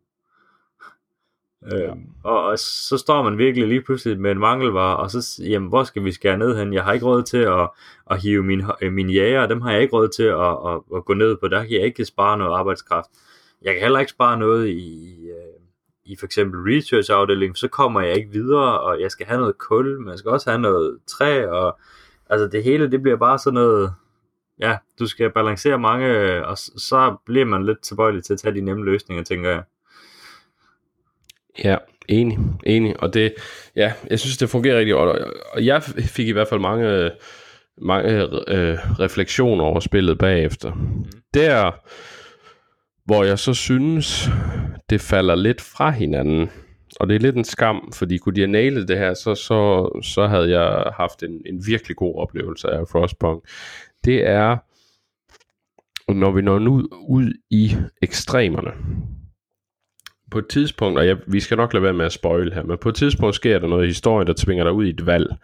[1.71, 1.91] Ja.
[1.91, 5.69] Øhm, og, og så står man virkelig lige pludselig med en mangelvare, og så, jamen,
[5.69, 6.73] hvor skal vi skære ned hen?
[6.73, 7.69] Jeg har ikke råd til at,
[8.11, 11.13] at hive min, min jæger, dem har jeg ikke råd til at, at, at gå
[11.13, 13.09] ned på, der kan jeg ikke spare noget arbejdskraft.
[13.61, 15.26] Jeg kan heller ikke spare noget i, øh,
[16.07, 19.57] i for eksempel research afdelingen, så kommer jeg ikke videre, og jeg skal have noget
[19.57, 21.79] kul, men jeg skal også have noget træ, og
[22.29, 23.93] altså det hele, det bliver bare sådan noget,
[24.59, 28.61] ja, du skal balancere mange, og så bliver man lidt tilbøjelig til at tage de
[28.61, 29.63] nemme løsninger, tænker jeg.
[31.63, 31.77] Ja,
[32.07, 32.99] enig, enig.
[32.99, 33.33] Og det,
[33.75, 35.19] ja, jeg synes, det fungerer rigtig godt.
[35.53, 37.11] Og jeg fik i hvert fald mange,
[37.81, 40.73] mange øh, refleksioner over spillet bagefter.
[40.73, 41.05] Mm.
[41.33, 41.71] Der,
[43.07, 44.29] hvor jeg så synes,
[44.89, 46.49] det falder lidt fra hinanden.
[46.99, 49.89] Og det er lidt en skam, fordi kunne de have nailet det her, så, så,
[50.03, 53.43] så havde jeg haft en, en virkelig god oplevelse af Frostpunk.
[54.05, 54.57] Det er,
[56.11, 58.71] når vi når ud, ud i ekstremerne
[60.31, 62.77] på et tidspunkt, og jeg, vi skal nok lade være med at spoil her, men
[62.81, 65.35] på et tidspunkt sker der noget i historien, der tvinger dig ud i et valg,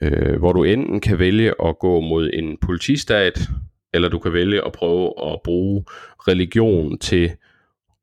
[0.00, 3.48] øh, hvor du enten kan vælge at gå mod en politistat,
[3.94, 5.84] eller du kan vælge at prøve at bruge
[6.28, 7.32] religion til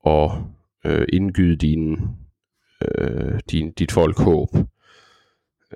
[0.06, 0.32] at
[0.86, 2.00] øh, indgyde din,
[2.82, 4.50] øh, din, dit folk håb.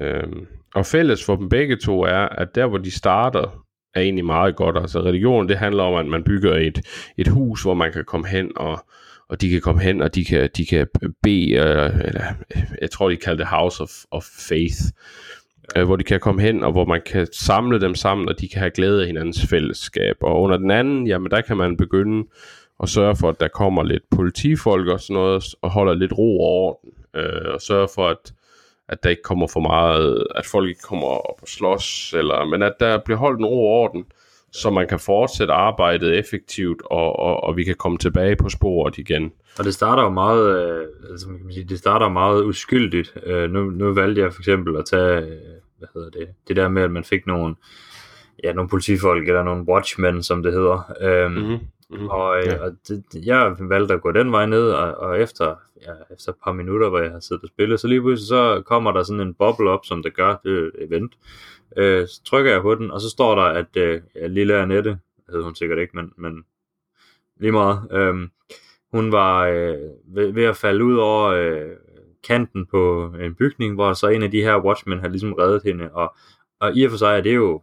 [0.01, 0.27] Øh,
[0.75, 4.55] og fælles for dem begge to er, at der hvor de starter, er egentlig meget
[4.55, 4.77] godt.
[4.77, 6.79] Altså religion, det handler om, at man bygger et,
[7.17, 8.85] et hus, hvor man kan komme hen og
[9.29, 10.87] og de kan komme hen, og de kan, de kan
[11.23, 12.23] bede, øh, eller
[12.55, 14.81] øh, jeg tror, de kalder det House of, of Faith,
[15.75, 18.47] øh, hvor de kan komme hen, og hvor man kan samle dem sammen, og de
[18.47, 20.15] kan have glæde af hinandens fællesskab.
[20.21, 22.27] Og under den anden, jamen der kan man begynde
[22.83, 26.39] at sørge for, at der kommer lidt politifolk og sådan noget, og holder lidt ro
[26.39, 28.33] og orden, øh, og sørge for, at
[28.89, 32.63] at der ikke kommer for meget, at folk ikke kommer op og slås, eller, men
[32.63, 34.05] at der bliver holdt en ro og orden,
[34.51, 38.97] så man kan fortsætte arbejdet effektivt, og, og, og vi kan komme tilbage på sporet
[38.97, 39.31] igen.
[39.59, 41.27] Og det starter jo meget, øh, altså
[41.69, 43.13] det starter meget uskyldigt.
[43.23, 45.37] Øh, nu, nu valgte jeg for eksempel at tage,
[45.79, 47.55] hvad hedder det, det der med, at man fik nogle,
[48.43, 50.93] ja, nogle politifolk, eller nogle watchmen, som det hedder.
[51.01, 51.57] Øhm, mm-hmm.
[51.89, 52.07] Mm-hmm.
[52.09, 52.63] Og, øh, ja.
[52.63, 56.37] og det, jeg valgte at gå den vej ned, og, og efter, ja, efter et
[56.43, 59.21] par minutter, hvor jeg har siddet og spillet, så lige pludselig så kommer der sådan
[59.21, 61.13] en boble op, som det gør, det er et event,
[61.77, 64.99] Øh, så trykker jeg på den, og så står der, at øh, ja, lille Annette,
[65.29, 66.45] hed hun sikkert ikke, men, men
[67.39, 68.15] lige meget, øh,
[68.91, 71.71] hun var øh, ved, ved at falde ud over øh,
[72.27, 75.91] kanten på en bygning, hvor så en af de her watchmen har ligesom reddet hende,
[75.91, 76.15] og,
[76.59, 77.61] og i og for sig er det jo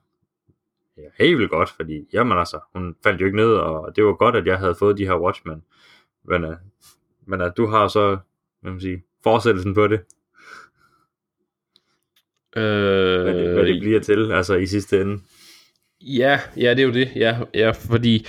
[0.97, 4.13] ja, helt vildt godt, fordi jamen altså, hun faldt jo ikke ned, og det var
[4.13, 5.63] godt, at jeg havde fået de her watchmen,
[6.25, 6.57] men, øh,
[7.27, 8.19] men at du har så,
[8.61, 10.01] hvad man sige, fortsættelsen på det.
[12.57, 15.23] Øh, hvad, det, hvad det bliver til, altså i sidste ende.
[16.01, 17.13] Ja, ja, det er jo det.
[17.17, 18.27] Ja, ja fordi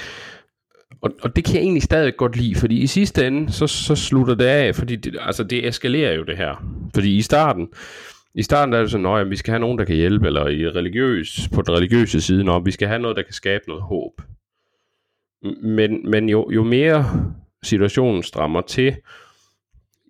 [1.01, 3.95] og, og det kan jeg egentlig stadig godt lide, fordi i sidste ende, så, så
[3.95, 6.63] slutter det af, fordi det, altså det eskalerer jo det her.
[6.93, 7.67] Fordi i starten,
[8.35, 10.69] i starten er det sådan, at vi skal have nogen, der kan hjælpe, eller i
[10.69, 14.21] religiøs, på den religiøse side, når vi skal have noget, der kan skabe noget håb.
[15.63, 17.33] Men, men jo, jo mere
[17.63, 18.95] situationen strammer til,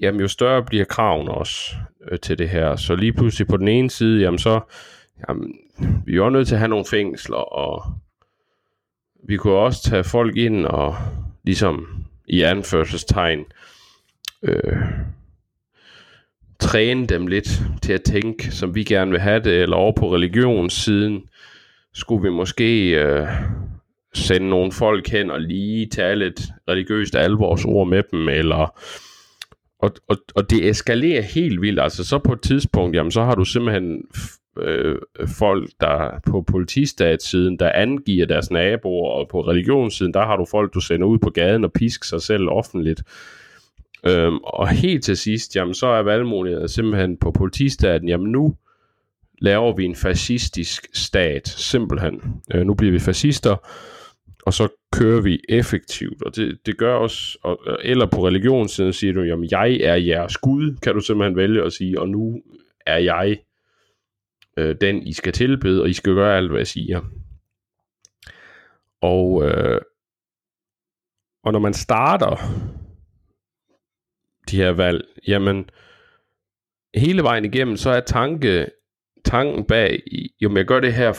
[0.02, 1.76] jamen jo større bliver kraven også
[2.12, 2.76] øh, til det her.
[2.76, 4.60] Så lige pludselig på den ene side, jamen så,
[5.30, 5.54] jamen,
[6.06, 7.84] vi er jo nødt til at have nogle fængsler, og
[9.24, 10.96] vi kunne også tage folk ind og
[11.44, 13.46] ligesom i anførselstegn
[14.44, 14.78] øh,
[16.60, 20.14] træne dem lidt til at tænke, som vi gerne vil have det, eller over på
[20.14, 21.22] religionssiden,
[21.94, 23.28] skulle vi måske øh,
[24.14, 28.80] sende nogle folk hen og lige tage lidt religiøst alvorsord med dem, eller
[29.80, 31.80] og, og, og det eskalerer helt vildt.
[31.80, 34.02] Altså så på et tidspunkt, jamen så har du simpelthen
[34.62, 40.46] øh, folk, der på politistatssiden, der angiver deres naboer, og på religionssiden, der har du
[40.52, 43.04] folk, du sender ud på gaden og pisk sig selv offentligt.
[44.08, 48.56] Øhm, og helt til sidst, jamen så er valgmuligheden simpelthen på politistaten, jamen nu
[49.42, 52.22] laver vi en fascistisk stat, simpelthen.
[52.54, 53.56] Øh, nu bliver vi fascister,
[54.46, 59.14] og så kører vi effektivt, og det, det gør os, og, eller på religionssiden siger
[59.14, 62.42] du, jamen jeg er jeres Gud, kan du simpelthen vælge at sige, og nu
[62.86, 63.38] er jeg
[64.58, 67.02] øh, den, I skal tilbede, og I skal gøre alt, hvad jeg siger.
[69.02, 69.82] Og, øh,
[71.44, 72.36] og når man starter
[74.52, 75.70] de her valg, jamen
[76.96, 78.68] hele vejen igennem, så er tanke,
[79.26, 80.02] tanken bag,
[80.42, 81.14] jo, jeg gør det her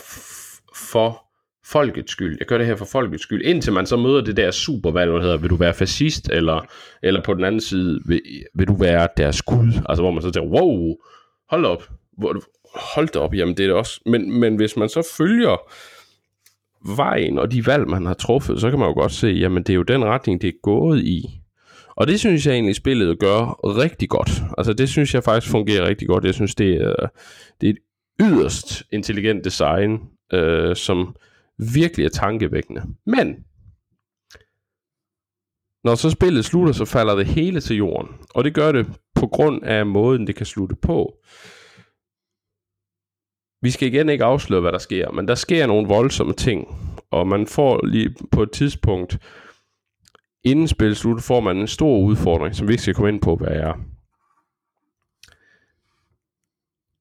[0.75, 1.25] for
[1.67, 2.37] folkets skyld.
[2.39, 3.43] Jeg gør det her for folkets skyld.
[3.45, 6.67] Indtil man så møder det der supervalg, hvor hedder, vil du være fascist, eller,
[7.03, 8.21] eller på den anden side, vil,
[8.55, 9.83] vil du være deres gud?
[9.89, 10.97] Altså hvor man så tænker, wow,
[11.51, 12.43] hold op, hvor,
[12.75, 14.01] hold da op, jamen det er det også.
[14.07, 15.57] Men, men hvis man så følger
[16.97, 19.71] vejen og de valg, man har truffet, så kan man jo godt se, jamen det
[19.71, 21.41] er jo den retning, det er gået i.
[21.97, 24.31] Og det synes jeg egentlig, spillet gør rigtig godt.
[24.59, 26.25] Altså det synes jeg faktisk fungerer rigtig godt.
[26.25, 26.95] Jeg synes, det er,
[27.61, 27.79] det er et
[28.21, 30.01] yderst intelligent design,
[30.33, 31.17] øh, som
[31.75, 32.83] virkelig er tankevækkende.
[33.07, 33.37] Men,
[35.85, 38.09] når så spillet slutter, så falder det hele til jorden.
[38.35, 41.15] Og det gør det på grund af måden, det kan slutte på.
[43.63, 46.69] Vi skal igen ikke afsløre, hvad der sker, men der sker nogle voldsomme ting.
[47.11, 49.19] Og man får lige på et tidspunkt,
[50.45, 53.37] inden spillet slutter, får man en stor udfordring, som vi ikke skal komme ind på,
[53.37, 53.73] hvad er.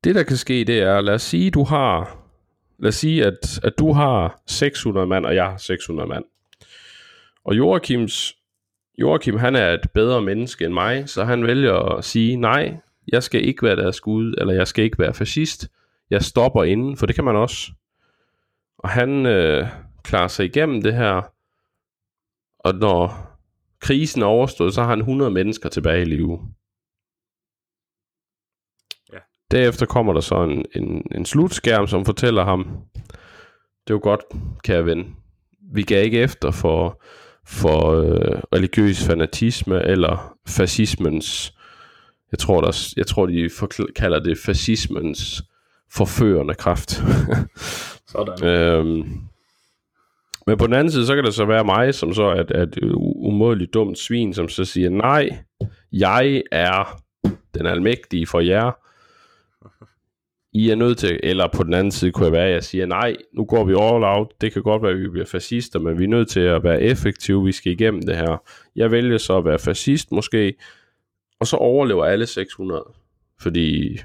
[0.03, 2.27] Det, der kan ske, det er, lad os sige, du har
[2.79, 6.23] lad os sige, at, at du har 600 mand, og jeg har 600 mand.
[7.45, 8.35] Og Joachims,
[8.97, 12.77] Joachim, han er et bedre menneske end mig, så han vælger at sige, nej,
[13.07, 15.67] jeg skal ikke være deres gud, eller jeg skal ikke være fascist.
[16.09, 17.71] Jeg stopper inden, for det kan man også.
[18.77, 19.67] Og han øh,
[20.03, 21.21] klarer sig igennem det her,
[22.59, 23.27] og når
[23.79, 26.39] krisen er overstået, så har han 100 mennesker tilbage i live.
[29.51, 32.67] Derefter kommer der så en, en, en slutskærm, som fortæller ham,
[33.87, 34.21] det er jo godt,
[34.63, 35.15] kære ven,
[35.73, 37.03] vi gav ikke efter for,
[37.45, 41.53] for øh, religiøs fanatisme eller fascismens,
[42.31, 43.49] jeg tror, der, jeg tror de
[43.95, 45.43] kalder det fascismens
[45.91, 46.91] forførende kraft.
[48.11, 48.45] Sådan.
[48.45, 49.03] øhm,
[50.47, 52.63] men på den anden side, så kan det så være mig, som så er, er
[52.63, 55.29] et umådeligt dumt svin, som så siger, nej,
[55.91, 57.01] jeg er
[57.53, 58.71] den almægtige for jer,
[60.53, 62.85] i er nødt til, eller på den anden side kunne jeg være, at jeg siger,
[62.85, 65.99] nej, nu går vi all out, det kan godt være, at vi bliver fascister, men
[65.99, 68.43] vi er nødt til at være effektive, vi skal igennem det her.
[68.75, 70.53] Jeg vælger så at være fascist måske,
[71.39, 72.83] og så overlever alle 600,
[73.41, 73.97] fordi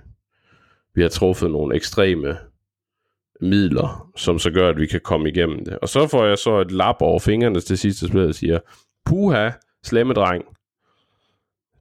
[0.94, 2.38] vi har truffet nogle ekstreme
[3.40, 5.78] midler, som så gør, at vi kan komme igennem det.
[5.78, 8.58] Og så får jeg så et lap over fingrene til sidste spil og siger,
[9.04, 9.50] puha,
[9.84, 10.44] slemme dreng,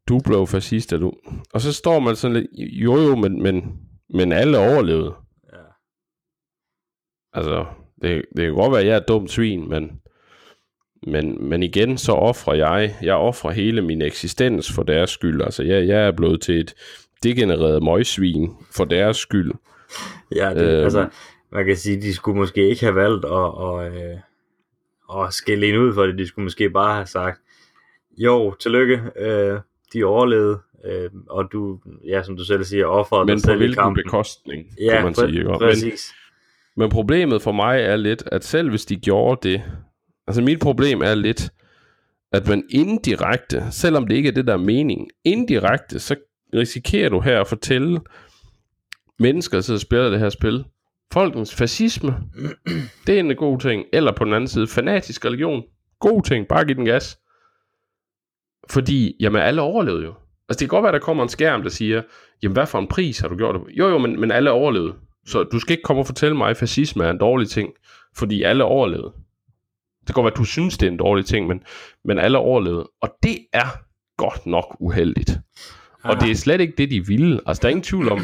[0.07, 1.13] du blev fascist, er du.
[1.53, 3.79] Og så står man sådan lidt, jo jo, men, men
[4.13, 5.13] men alle overlevede.
[5.53, 5.57] Ja.
[7.33, 7.65] Altså,
[8.01, 10.01] det, det kan godt være, at jeg er et dumt svin, men,
[11.07, 15.41] men, men igen, så offrer jeg, jeg offrer hele min eksistens for deres skyld.
[15.41, 16.73] Altså, jeg, jeg er blevet til et
[17.23, 19.51] degenereret møgsvin for deres skyld.
[20.35, 21.09] Ja, det, øhm, altså,
[21.51, 25.67] man kan sige, de skulle måske ikke have valgt at, at, at, øh, at skille
[25.69, 26.17] en ud for det.
[26.17, 27.41] De skulle måske bare have sagt,
[28.17, 29.59] jo, tillykke, øh,
[29.93, 33.85] de overlevede, øh, og du, ja, som du selv siger, offrede dig selv i kampen.
[33.85, 35.45] Men på bekostning, ja, kan man sige.
[35.45, 36.13] Præcis.
[36.75, 39.61] Men, men problemet for mig er lidt, at selv hvis de gjorde det,
[40.27, 41.49] altså mit problem er lidt,
[42.31, 46.15] at man indirekte, selvom det ikke er det, der er mening, indirekte, så
[46.53, 47.99] risikerer du her at fortælle
[49.19, 50.65] mennesker, der sidder og spiller det her spil,
[51.13, 52.15] folkens fascisme,
[53.07, 53.85] det er en god ting.
[53.93, 55.63] Eller på den anden side, fanatisk religion,
[55.99, 57.19] god ting, bare giv den gas.
[58.69, 60.13] Fordi, jamen alle overlevede jo.
[60.49, 62.01] Altså det kan godt være, der kommer en skærm, der siger,
[62.43, 64.93] jamen hvad for en pris har du gjort det Jo jo, men, men alle overlevede.
[65.25, 67.69] Så du skal ikke komme og fortælle mig, at fascisme er en dårlig ting,
[68.17, 69.13] fordi alle overlevede.
[69.99, 71.63] Det kan godt være, at du synes, det er en dårlig ting, men,
[72.05, 72.89] men alle overlevede.
[73.01, 73.67] Og det er
[74.17, 75.31] godt nok uheldigt.
[76.03, 77.39] Og det er slet ikke det, de ville.
[77.45, 78.19] Altså, der er ingen tvivl om,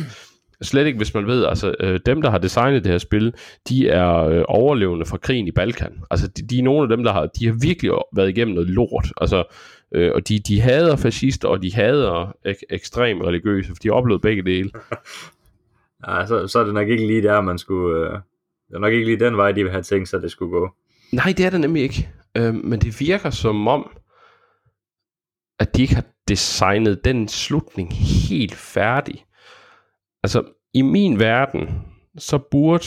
[0.61, 3.33] slet ikke hvis man ved, altså øh, dem, der har designet det her spil,
[3.69, 5.93] de er øh, overlevende fra krigen i Balkan.
[6.11, 8.69] Altså, de, de er nogle af dem, der har, de har virkelig været igennem noget
[8.69, 9.11] lort.
[9.21, 9.43] Altså,
[9.91, 13.93] Øh, og de, de hader fascister, og de hader ek- ekstrem religiøse, for de har
[13.93, 14.71] oplevet begge dele.
[16.07, 17.97] ja, så, så er det nok ikke lige der, man skulle...
[17.99, 18.11] Øh,
[18.67, 20.69] det er nok ikke lige den vej, de vil have tænkt sig, det skulle gå.
[21.11, 22.09] Nej, det er det nemlig ikke.
[22.37, 23.89] Øh, men det virker som om,
[25.59, 27.93] at de ikke har designet den slutning
[28.29, 29.25] helt færdig.
[30.23, 30.43] Altså,
[30.73, 31.69] i min verden,
[32.17, 32.85] så burde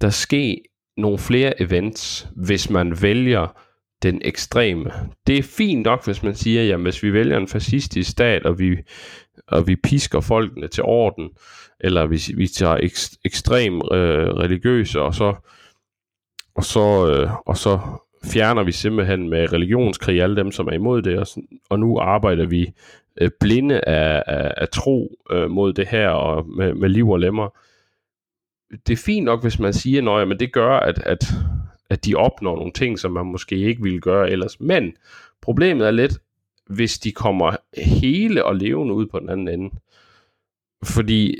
[0.00, 0.62] der ske
[0.96, 3.60] nogle flere events, hvis man vælger
[4.02, 4.92] den ekstreme.
[5.26, 8.58] Det er fint nok, hvis man siger, at hvis vi vælger en fascistisk stat, og
[8.58, 8.76] vi,
[9.48, 11.30] og vi pisker folkene til orden,
[11.80, 12.92] eller hvis vi tager ek,
[13.24, 15.34] ekstrem øh, religiøse, og så,
[16.54, 17.80] og, så, øh, og så
[18.24, 21.26] fjerner vi simpelthen med religionskrig alle dem, som er imod det, og,
[21.70, 22.72] og nu arbejder vi
[23.20, 27.18] øh, blinde af, af, af tro øh, mod det her, og med, med liv og
[27.18, 27.48] lemmer.
[28.86, 31.24] Det er fint nok, hvis man siger, at men det gør, at, at,
[31.90, 34.60] at de opnår nogle ting, som man måske ikke ville gøre ellers.
[34.60, 34.96] Men
[35.42, 36.18] problemet er lidt,
[36.66, 39.70] hvis de kommer hele og levende ud på den anden ende.
[40.84, 41.36] Fordi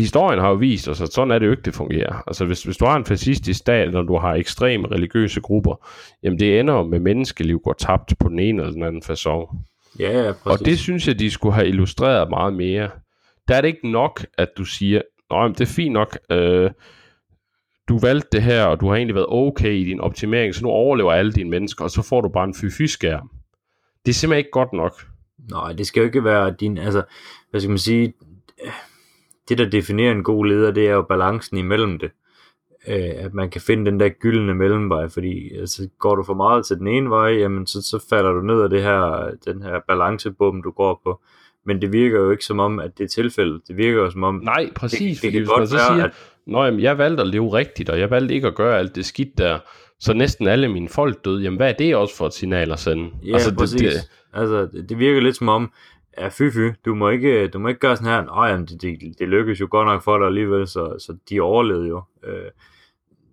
[0.00, 2.22] historien har jo vist os, at sådan er det jo ikke, det fungerer.
[2.26, 5.86] Altså hvis, hvis du har en fascistisk stat, og du har ekstreme religiøse grupper,
[6.22, 9.56] jamen det ender med menneskeliv går tabt på den ene eller den anden façon.
[9.98, 10.60] Ja, ja, præcis.
[10.60, 12.90] Og det synes jeg, de skulle have illustreret meget mere.
[13.48, 16.70] Der er det ikke nok, at du siger, nej, det er fint nok, øh,
[17.88, 20.70] du valgte det her, og du har egentlig været okay i din optimering, så nu
[20.70, 23.30] overlever alle dine mennesker, og så får du bare en fy-fy-skærm.
[24.06, 24.92] Det er simpelthen ikke godt nok.
[25.50, 27.02] Nej, det skal jo ikke være din, altså,
[27.50, 28.12] hvad skal man sige,
[29.50, 32.10] det der definerer en god leder, det er jo balancen imellem det.
[32.88, 36.66] Øh, at man kan finde den der gyldne mellemvej, fordi altså, går du for meget
[36.66, 39.80] til den ene vej, jamen så, så falder du ned af det her, den her
[39.88, 41.20] balancebom, du går på.
[41.66, 43.60] Men det virker jo ikke som om, at det er tilfældet.
[43.68, 44.40] Det virker jo som om...
[44.44, 45.20] Nej, præcis.
[45.20, 46.12] Det, det, det kan godt så siger, at...
[46.46, 49.04] Nå, jamen, jeg valgte at leve rigtigt, og jeg valgte ikke at gøre alt det
[49.04, 49.58] skidt der,
[50.00, 51.42] så næsten alle mine folk døde.
[51.42, 53.10] Jamen, hvad er det også for et signal at sende?
[53.24, 53.80] Ja, altså, præcis.
[53.80, 54.40] Det, det...
[54.40, 55.72] Altså, det virker lidt som om,
[56.18, 58.82] ja, fy fy, du må ikke, du må ikke gøre sådan her, nej, jamen, det,
[58.82, 62.02] det, det lykkedes jo godt nok for dig alligevel, så, så de overlevede jo.
[62.24, 62.50] Øh,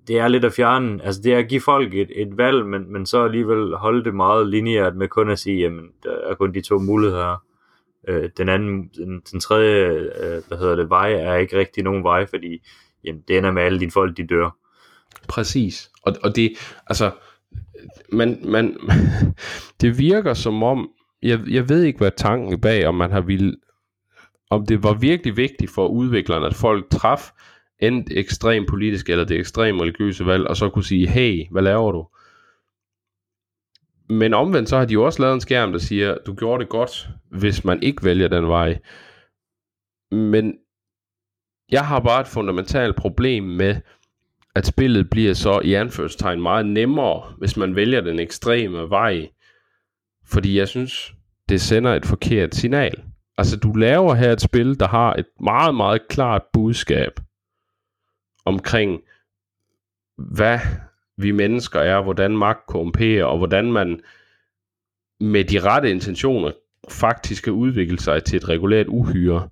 [0.08, 2.94] det er lidt at fjerne, altså det er at give folk et, et valg, men,
[2.94, 6.54] men så alligevel holde det meget lineært med kun at sige, jamen, der er kun
[6.54, 7.44] de to muligheder.
[8.08, 12.04] Øh, den anden, den, den tredje, øh, hvad hedder det, vej er ikke rigtig nogen
[12.04, 12.68] vej, fordi
[13.04, 14.58] jamen, det ender med alle dine folk, de dør.
[15.28, 15.92] Præcis.
[16.02, 16.52] Og, og det,
[16.88, 17.12] altså,
[18.12, 18.78] man, man,
[19.82, 20.90] det virker som om,
[21.22, 23.58] jeg, jeg ved ikke, hvad tanken bag, om man har vil,
[24.50, 27.32] om det var virkelig vigtigt for udviklerne, at folk traf
[27.80, 31.92] enten ekstrem politisk eller det ekstrem religiøse valg, og så kunne sige, hey, hvad laver
[31.92, 32.08] du?
[34.10, 36.70] Men omvendt så har de jo også lavet en skærm, der siger, du gjorde det
[36.70, 38.80] godt, hvis man ikke vælger den vej.
[40.12, 40.58] Men
[41.72, 43.76] jeg har bare et fundamentalt problem med,
[44.56, 49.30] at spillet bliver så i anførselstegn meget nemmere, hvis man vælger den ekstreme vej.
[50.28, 51.14] Fordi jeg synes,
[51.50, 53.04] det sender et forkert signal.
[53.38, 57.20] Altså, du laver her et spil, der har et meget, meget klart budskab
[58.46, 59.02] omkring,
[60.18, 60.60] hvad
[61.18, 64.00] vi mennesker er, hvordan magt korrumperer, og hvordan man
[65.20, 66.52] med de rette intentioner
[66.90, 69.50] faktisk kan udvikle sig til et regulært uhyre.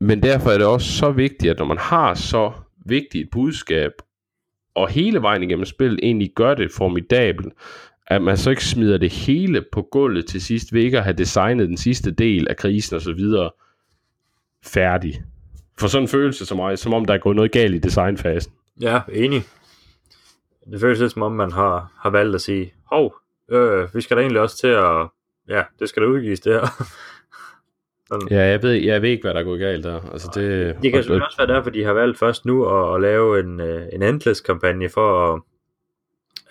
[0.00, 2.52] Men derfor er det også så vigtigt, at når man har så
[2.86, 3.92] vigtigt et budskab,
[4.74, 7.52] og hele vejen igennem spillet egentlig gør det formidabelt,
[8.06, 11.16] at man så ikke smider det hele på gulvet til sidst, ved ikke at have
[11.16, 13.50] designet den sidste del af krisen og så videre
[14.64, 15.22] færdig.
[15.78, 18.52] For sådan en følelse som mig, som om der er gået noget galt i designfasen.
[18.80, 19.42] Ja, enig.
[20.70, 23.14] Det føles lidt som om, man har, har valgt at sige, hov,
[23.50, 25.08] øh, vi skal da egentlig også til at,
[25.48, 26.66] ja, det skal da udgives det her.
[28.08, 28.28] Sådan.
[28.30, 30.00] Ja, jeg ved, jeg ved ikke, hvad der er gået galt der.
[30.12, 33.00] Altså, det, det kan selvfølgelig også være derfor, de har valgt først nu at, at
[33.00, 35.42] lave en, øh, en endless-kampagne for, at,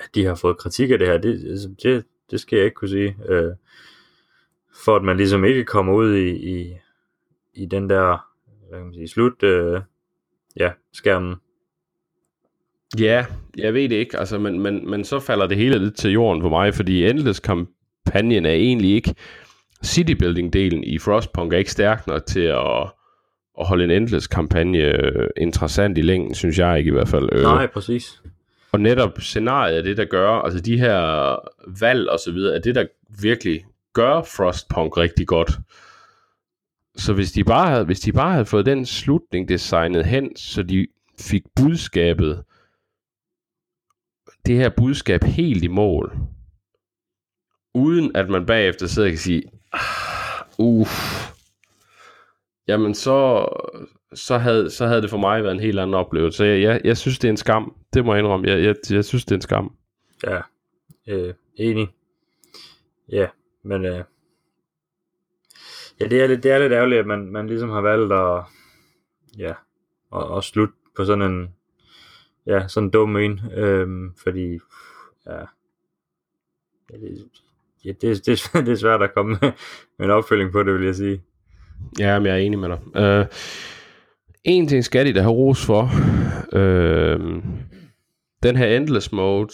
[0.03, 1.17] at de har fået kritik af det her.
[1.17, 3.15] Det, altså, det, det skal jeg ikke kunne sige.
[3.29, 3.51] Øh,
[4.85, 6.77] for at man ligesom ikke kommer ud i, i,
[7.53, 8.31] i den der
[8.71, 9.81] hvad kan man sige, slut øh,
[10.59, 11.35] ja, skærmen.
[12.99, 13.25] Ja,
[13.57, 16.41] jeg ved det ikke, altså, men, men, men så falder det hele lidt til jorden
[16.41, 19.15] for mig, fordi Endless-kampagnen er egentlig ikke
[19.85, 22.91] citybuilding-delen i Frostpunk er ikke stærk nok til at,
[23.59, 27.29] at holde en Endless-kampagne øh, interessant i længden, synes jeg ikke i hvert fald.
[27.31, 27.41] Øh.
[27.41, 28.21] Nej, præcis.
[28.73, 31.35] Og netop scenariet er det, der gør, altså de her
[31.81, 32.85] valg og så videre, er det, der
[33.21, 35.51] virkelig gør Frostpunk rigtig godt.
[36.95, 40.63] Så hvis de bare havde, hvis de bare havde fået den slutning designet hen, så
[40.63, 40.87] de
[41.19, 42.43] fik budskabet,
[44.45, 46.17] det her budskab helt i mål,
[47.73, 49.43] uden at man bagefter sidder og kan sige,
[49.73, 51.31] ah, uff,
[52.67, 53.47] jamen så,
[54.13, 56.37] så, havde, så havde det for mig været en helt anden oplevelse.
[56.37, 57.75] Så jeg, jeg, jeg synes, det er en skam.
[57.93, 58.47] Det må jeg indrømme.
[58.47, 59.75] Jeg, jeg, jeg synes, det er en skam.
[60.27, 60.41] Ja,
[61.07, 61.89] øh, enig.
[63.09, 63.27] Ja,
[63.63, 64.03] men øh,
[65.99, 68.43] ja, det er, lidt, det er lidt ærgerligt, at man, man ligesom har valgt at,
[69.37, 69.53] ja,
[70.15, 71.55] at, at slutte på sådan en,
[72.45, 74.59] ja, sådan en dum en, øhm, fordi,
[75.25, 75.39] ja,
[76.91, 77.29] ja det,
[77.85, 79.51] ja, det, det, det er svært at komme med,
[79.97, 81.21] med en opfølging på det, vil jeg sige.
[81.99, 82.79] Ja, men jeg er enig med dig.
[83.21, 83.25] Uh,
[84.43, 85.89] en ting skal de da have ros for.
[86.53, 87.19] Øh,
[88.43, 89.53] den her Endless Mode,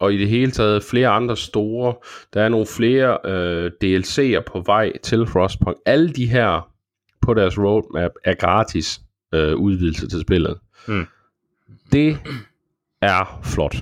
[0.00, 1.94] og i det hele taget flere andre store,
[2.34, 5.76] der er nogle flere øh, DLC'er på vej til Frostpunk.
[5.86, 6.70] Alle de her
[7.20, 9.00] på deres roadmap er gratis
[9.34, 10.58] øh, udvidelse til spillet.
[10.88, 11.06] Mm.
[11.92, 12.18] Det
[13.02, 13.76] er flot.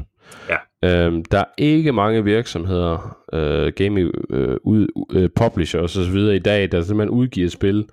[0.48, 0.56] Ja.
[0.84, 6.72] Øhm, der er ikke mange virksomheder, øh, gaming øh, ud, øh, publishers videre i dag,
[6.72, 7.88] der simpelthen udgiver spil,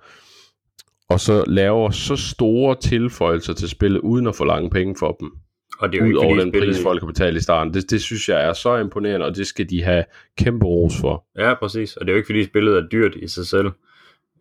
[1.08, 5.30] og så laver så store tilføjelser til spillet, uden at få lange penge for dem.
[5.78, 6.74] Og det er jo Ud ikke, over den spillet...
[6.74, 7.74] pris, folk har betalt i starten.
[7.74, 10.04] Det, det synes jeg er så imponerende, og det skal de have
[10.38, 11.24] kæmpe ros for.
[11.38, 11.96] Ja, præcis.
[11.96, 13.66] Og det er jo ikke, fordi spillet er dyrt i sig selv.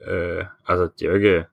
[0.08, 1.44] Øh, altså, det er jo ikke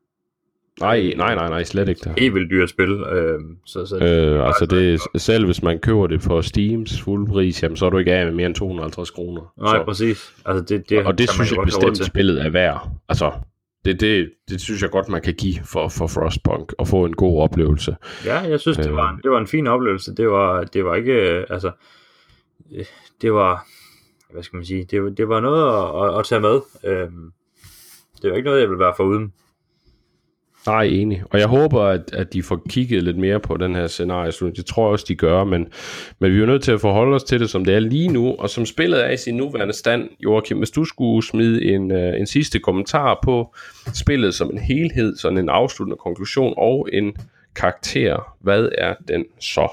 [0.81, 2.13] Nej, nej, nej, nej, slet ikke det.
[2.19, 2.91] helt vildt dyrt spil.
[2.91, 7.29] Øh, så, så Øh, altså det, er- selv hvis man køber det for Steams fuld
[7.29, 9.53] pris, jamen, så er du ikke af med mere end 250 kroner.
[9.61, 10.33] Nej, Så- præcis.
[10.47, 12.91] Altså, det, det og det synes jeg bestemt spillet er værd.
[13.09, 13.31] Altså,
[13.85, 17.17] det, det, det synes jeg godt, man kan give for, for Frostpunk og få en
[17.17, 17.97] god oplevelse.
[18.25, 18.97] Ja, jeg synes, det Øh.
[18.97, 20.15] var, det var en fin oplevelse.
[20.15, 21.71] Det var, det var ikke, øh, altså,
[22.75, 22.85] øh,
[23.23, 23.67] det var,
[24.33, 26.61] hvad skal man sige, det, var- det var noget at, at, at tage med.
[26.85, 27.33] Øhm,
[28.23, 29.33] det var ikke noget, jeg ville være foruden.
[30.67, 31.23] Nej, enig.
[31.31, 34.33] Og jeg håber, at, at de får kigget lidt mere på den her scenarie.
[34.57, 35.69] Det tror jeg også, de gør, men,
[36.19, 38.09] men vi er jo nødt til at forholde os til det, som det er lige
[38.09, 38.35] nu.
[38.35, 42.21] Og som spillet er i sin nuværende stand, Joachim, hvis du skulle smide en, øh,
[42.21, 43.55] en sidste kommentar på
[43.95, 47.17] spillet som en helhed, sådan en afsluttende konklusion og en
[47.55, 49.69] karakter, hvad er den så?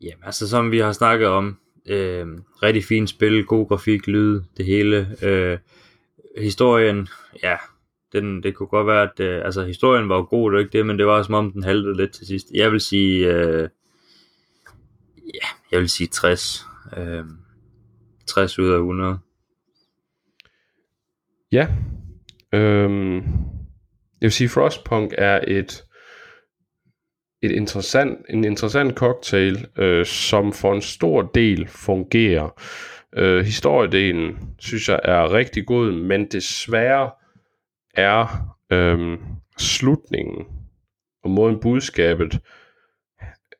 [0.00, 2.26] Jamen, altså som vi har snakket om, øh,
[2.62, 5.08] rigtig fint spil, god grafik, lyd, det hele.
[5.22, 5.58] Øh,
[6.38, 7.08] historien,
[7.42, 7.56] ja,
[8.14, 10.86] den, det kunne godt være, at øh, altså, historien var jo god, det ikke det,
[10.86, 12.50] men det var som om, den haltede lidt til sidst.
[12.54, 13.68] Jeg vil sige, øh,
[15.34, 16.66] ja, jeg vil sige 60.
[16.96, 17.24] Øh,
[18.26, 19.18] 60 ud af 100.
[21.52, 21.68] Ja.
[22.52, 23.16] Øhm,
[24.20, 25.84] jeg vil sige, Frostpunk er et,
[27.42, 32.60] et interessant, en interessant cocktail, øh, som for en stor del fungerer.
[33.16, 37.10] Øh, historiedelen synes jeg er rigtig god, men desværre
[37.96, 38.26] er
[38.70, 39.18] øhm,
[39.58, 40.46] slutningen
[41.24, 42.40] og måden budskabet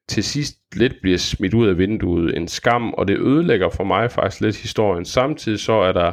[0.09, 4.11] til sidst lidt bliver smidt ud af vinduet en skam, og det ødelægger for mig
[4.11, 5.05] faktisk lidt historien.
[5.05, 6.13] Samtidig så er der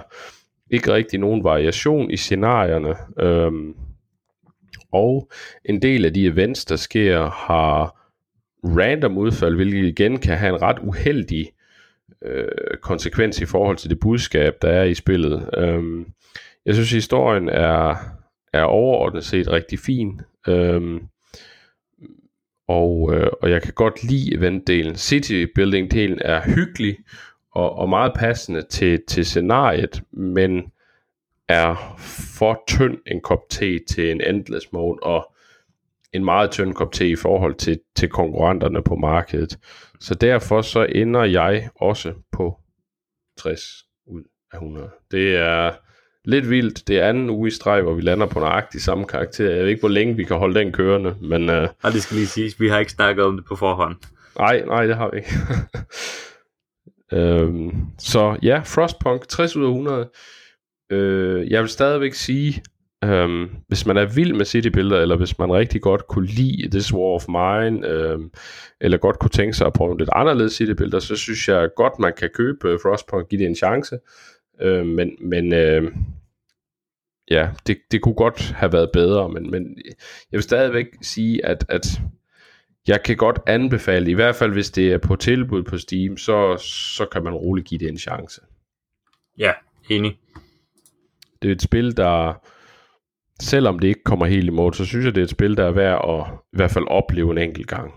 [0.71, 3.75] ikke rigtig nogen variation i scenarierne, øhm,
[4.91, 5.31] og
[5.65, 7.97] en del af de events, der sker, har
[8.63, 11.51] random udfald, hvilket igen kan have en ret uheldig
[12.25, 12.47] øh,
[12.81, 15.49] konsekvens i forhold til det budskab, der er i spillet.
[15.57, 16.05] Øhm,
[16.65, 17.95] jeg synes, historien er,
[18.53, 20.21] er overordnet set rigtig fin.
[20.47, 21.07] Øhm,
[22.67, 24.95] og, øh, og jeg kan godt lide eventdelen.
[24.95, 26.97] City building delen er hyggelig
[27.51, 30.71] og, og meget passende til, til scenariet, men
[31.47, 31.95] er
[32.37, 35.33] for tynd en kop te til en endless mode, og
[36.13, 39.59] en meget tynd kop te i forhold til, til konkurrenterne på markedet.
[39.99, 42.59] Så derfor så ender jeg også på
[43.37, 43.61] 60
[44.05, 44.89] ud af 100.
[45.11, 45.71] Det er
[46.25, 46.87] lidt vildt.
[46.87, 49.49] Det er anden uge i streg, hvor vi lander på nøjagtig samme karakter.
[49.51, 52.15] Jeg ved ikke, hvor længe vi kan holde den kørende, men øh, Og det skal
[52.17, 53.95] lige siges, vi har ikke snakket om det på forhånd.
[54.39, 55.31] nej, nej, det har vi ikke.
[57.41, 60.09] øhm, så ja, Frostpunk 60 ud af 100.
[60.91, 62.63] Øh, jeg vil stadigvæk sige,
[63.03, 66.93] øhm, hvis man er vild med citybilleder, eller hvis man rigtig godt kunne lide This
[66.93, 68.29] War of Mine, øhm,
[68.81, 72.13] eller godt kunne tænke sig at prøve lidt anderledes citybilleder, så synes jeg godt, man
[72.17, 73.97] kan købe øh, Frostpunk, give det en chance.
[74.61, 75.91] Øh, men men øh,
[77.31, 79.77] ja, det, det kunne godt have været bedre, men, men
[80.31, 82.01] jeg vil stadigvæk sige, at, at
[82.87, 86.57] jeg kan godt anbefale, i hvert fald hvis det er på tilbud på Steam, så,
[86.97, 88.41] så kan man roligt give det en chance.
[89.37, 89.53] Ja,
[89.89, 90.19] enig.
[91.41, 92.33] Det er et spil, der,
[93.39, 95.65] selvom det ikke kommer helt i mål, så synes jeg, det er et spil, der
[95.65, 97.93] er værd at i hvert fald opleve en enkelt gang.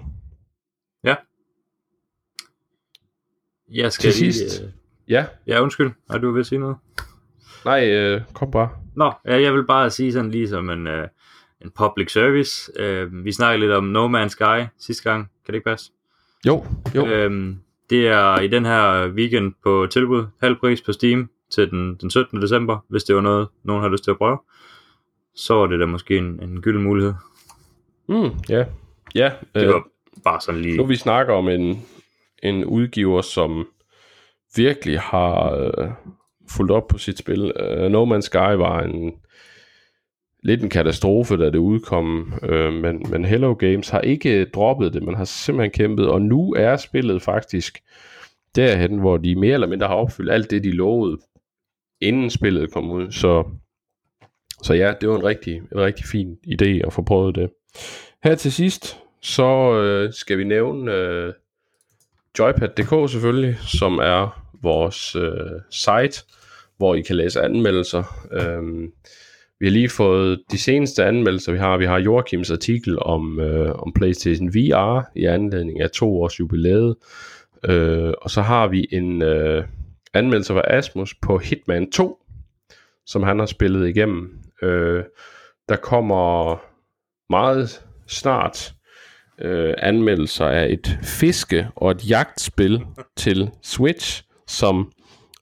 [3.75, 4.63] Jeg skal Til lige, sidst.
[4.63, 4.69] øh,
[5.09, 5.91] Ja, Ja, undskyld.
[6.11, 6.77] Er du at sige noget?
[7.65, 8.69] nej, øh, kom bare.
[8.97, 11.09] Nå, ja, jeg vil bare sige sådan lige som en, øh,
[11.65, 12.73] en public service.
[12.79, 15.23] Øh, vi snakkede lidt om No Man's Sky sidste gang.
[15.47, 15.93] Kan det ikke passe?
[16.47, 16.65] Jo,
[16.95, 17.07] jo.
[17.07, 17.59] Øhm,
[17.91, 22.11] det er i den her weekend på tilbud, halv pris på Steam til den, den
[22.11, 22.43] 17.
[22.43, 24.39] december, hvis det var noget, nogen har lyst til at prøve.
[25.35, 27.15] Så er det da måske en, en gylden mulighed.
[28.09, 28.65] Mm, ja,
[29.15, 29.33] ja.
[29.55, 29.85] Det Øh, var
[30.25, 30.77] bare sådan lige...
[30.77, 31.83] nu vi snakker om en,
[32.43, 33.67] en udgiver, som
[34.57, 35.91] virkelig har øh,
[36.51, 37.53] fulgt op på sit spil.
[37.61, 39.15] Uh, no Man's Sky var en
[40.43, 45.03] lidt en katastrofe, da det udkom, øh, men, men Hello Games har ikke droppet det,
[45.03, 47.79] man har simpelthen kæmpet, og nu er spillet faktisk
[48.55, 51.19] derhen, hvor de mere eller mindre har opfyldt alt det, de lovede,
[52.01, 53.11] inden spillet kom ud.
[53.11, 53.45] Så
[54.63, 57.51] så ja, det var en rigtig, en rigtig fin idé at få prøvet det.
[58.25, 61.33] Her til sidst, så øh, skal vi nævne øh,
[62.39, 66.25] joypad.dk selvfølgelig, som er vores øh, site,
[66.77, 68.29] hvor I kan læse anmeldelser.
[68.33, 68.93] Øhm,
[69.61, 71.77] vi har lige fået de seneste anmeldelser, vi har.
[71.77, 76.97] Vi har Joachims artikel om, øh, om PlayStation VR i anledning af to års jubilæet.
[77.69, 79.65] Øh, og så har vi en øh,
[80.15, 82.19] anmeldelse fra Asmus på Hitman 2,
[83.07, 84.39] som han har spillet igennem.
[84.63, 85.05] Øh,
[85.69, 86.57] der kommer
[87.31, 88.75] meget snart
[89.41, 92.83] øh, anmeldelser af et fiske- og et jagtspil
[93.17, 94.93] til Switch, som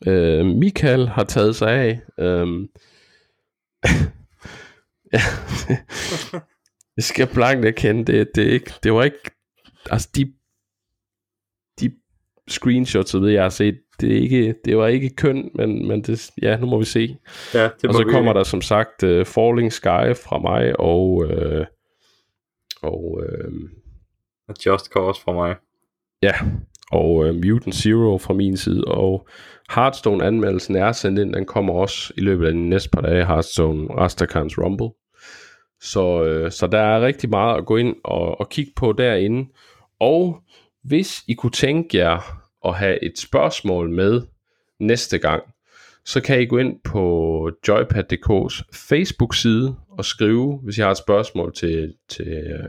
[0.07, 2.01] øh, Michael har taget sig af.
[2.19, 2.69] Øh,
[5.13, 5.21] ja,
[6.97, 9.31] jeg skal blankt erkende, det, det, ikke, det var ikke,
[9.91, 10.33] altså de,
[11.81, 11.93] de
[12.49, 16.31] screenshots, ved jeg har set, det, er ikke, det var ikke køn, men, men det,
[16.43, 17.17] ja, nu må vi se.
[17.55, 21.67] Ja, det og så kommer der som sagt uh, Falling Sky fra mig, og, uh,
[22.83, 23.71] og uh,
[24.67, 25.57] Just Cause fra mig.
[26.23, 26.33] Ja,
[26.93, 29.29] og øh, Mutant Zero fra min side, og
[29.75, 33.87] Hearthstone-anmeldelsen er sendt ind, den kommer også i løbet af de næste par dage, Hearthstone
[33.95, 34.91] Rastakans Rumble.
[35.81, 39.49] Så, øh, så der er rigtig meget at gå ind og, og kigge på derinde.
[40.01, 40.43] Og
[40.85, 44.23] hvis I kunne tænke jer at have et spørgsmål med
[44.81, 45.43] næste gang,
[46.05, 51.55] så kan I gå ind på joypad.dk's Facebook-side og skrive, hvis I har et spørgsmål
[51.55, 52.69] til, til, øh,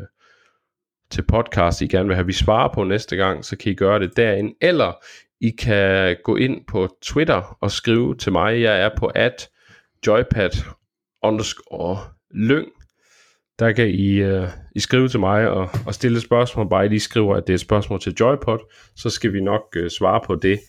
[1.13, 3.99] til podcast, I gerne vil have, vi svarer på næste gang, så kan I gøre
[3.99, 4.55] det derinde.
[4.61, 4.93] Eller
[5.41, 8.61] I kan gå ind på Twitter og skrive til mig.
[8.61, 9.49] Jeg er på at
[10.07, 10.49] joypad
[11.23, 11.99] underscore
[12.31, 12.67] lyng.
[13.59, 16.69] Der kan I, uh, I skrive til mig og, og stille spørgsmål.
[16.69, 18.59] Bare I lige skriver, at det er et spørgsmål til Joypod,
[18.95, 20.59] så skal vi nok uh, svare på det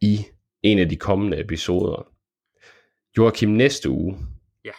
[0.00, 0.18] i
[0.62, 2.08] en af de kommende episoder.
[3.16, 4.16] Joachim, næste uge,
[4.64, 4.70] Ja.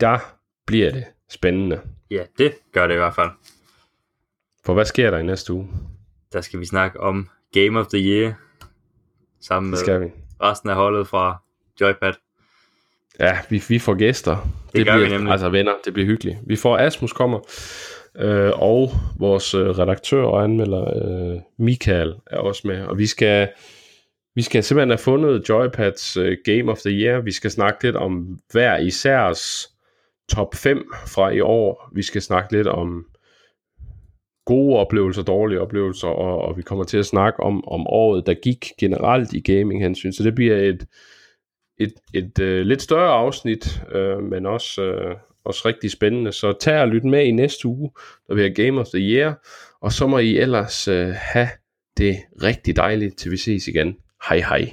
[0.00, 0.18] der
[0.66, 1.80] bliver det spændende.
[2.10, 3.30] Ja, det gør det i hvert fald.
[4.66, 5.68] For hvad sker der i næste uge?
[6.32, 8.32] Der skal vi snakke om Game of the Year,
[9.40, 10.06] sammen med Det skal vi.
[10.42, 11.42] resten af holdet fra
[11.80, 12.12] Joypad.
[13.20, 14.48] Ja, vi, vi får gæster.
[14.72, 15.32] Det gør vi bliver, nemlig.
[15.32, 16.38] Altså venner, det bliver hyggeligt.
[16.46, 17.38] Vi får Asmus kommer,
[18.16, 20.84] øh, og vores øh, redaktør og anmelder
[21.34, 22.84] øh, Michael er også med.
[22.84, 23.48] Og vi skal,
[24.34, 27.20] vi skal simpelthen have fundet Joypads øh, Game of the Year.
[27.20, 29.68] Vi skal snakke lidt om hver isærs
[30.28, 31.88] top 5 fra i år.
[31.92, 33.06] Vi skal snakke lidt om
[34.44, 38.34] gode oplevelser, dårlige oplevelser, og, og vi kommer til at snakke om, om året, der
[38.34, 40.12] gik generelt i gaming hensyn.
[40.12, 40.86] Så det bliver et,
[41.78, 46.32] et, et øh, lidt større afsnit, øh, men også, øh, også rigtig spændende.
[46.32, 47.90] Så tag og lyt med i næste uge,
[48.28, 49.46] når vi har Game of the Year,
[49.80, 51.48] og så må I ellers øh, have
[51.96, 53.96] det rigtig dejligt, til vi ses igen.
[54.28, 54.72] Hej hej.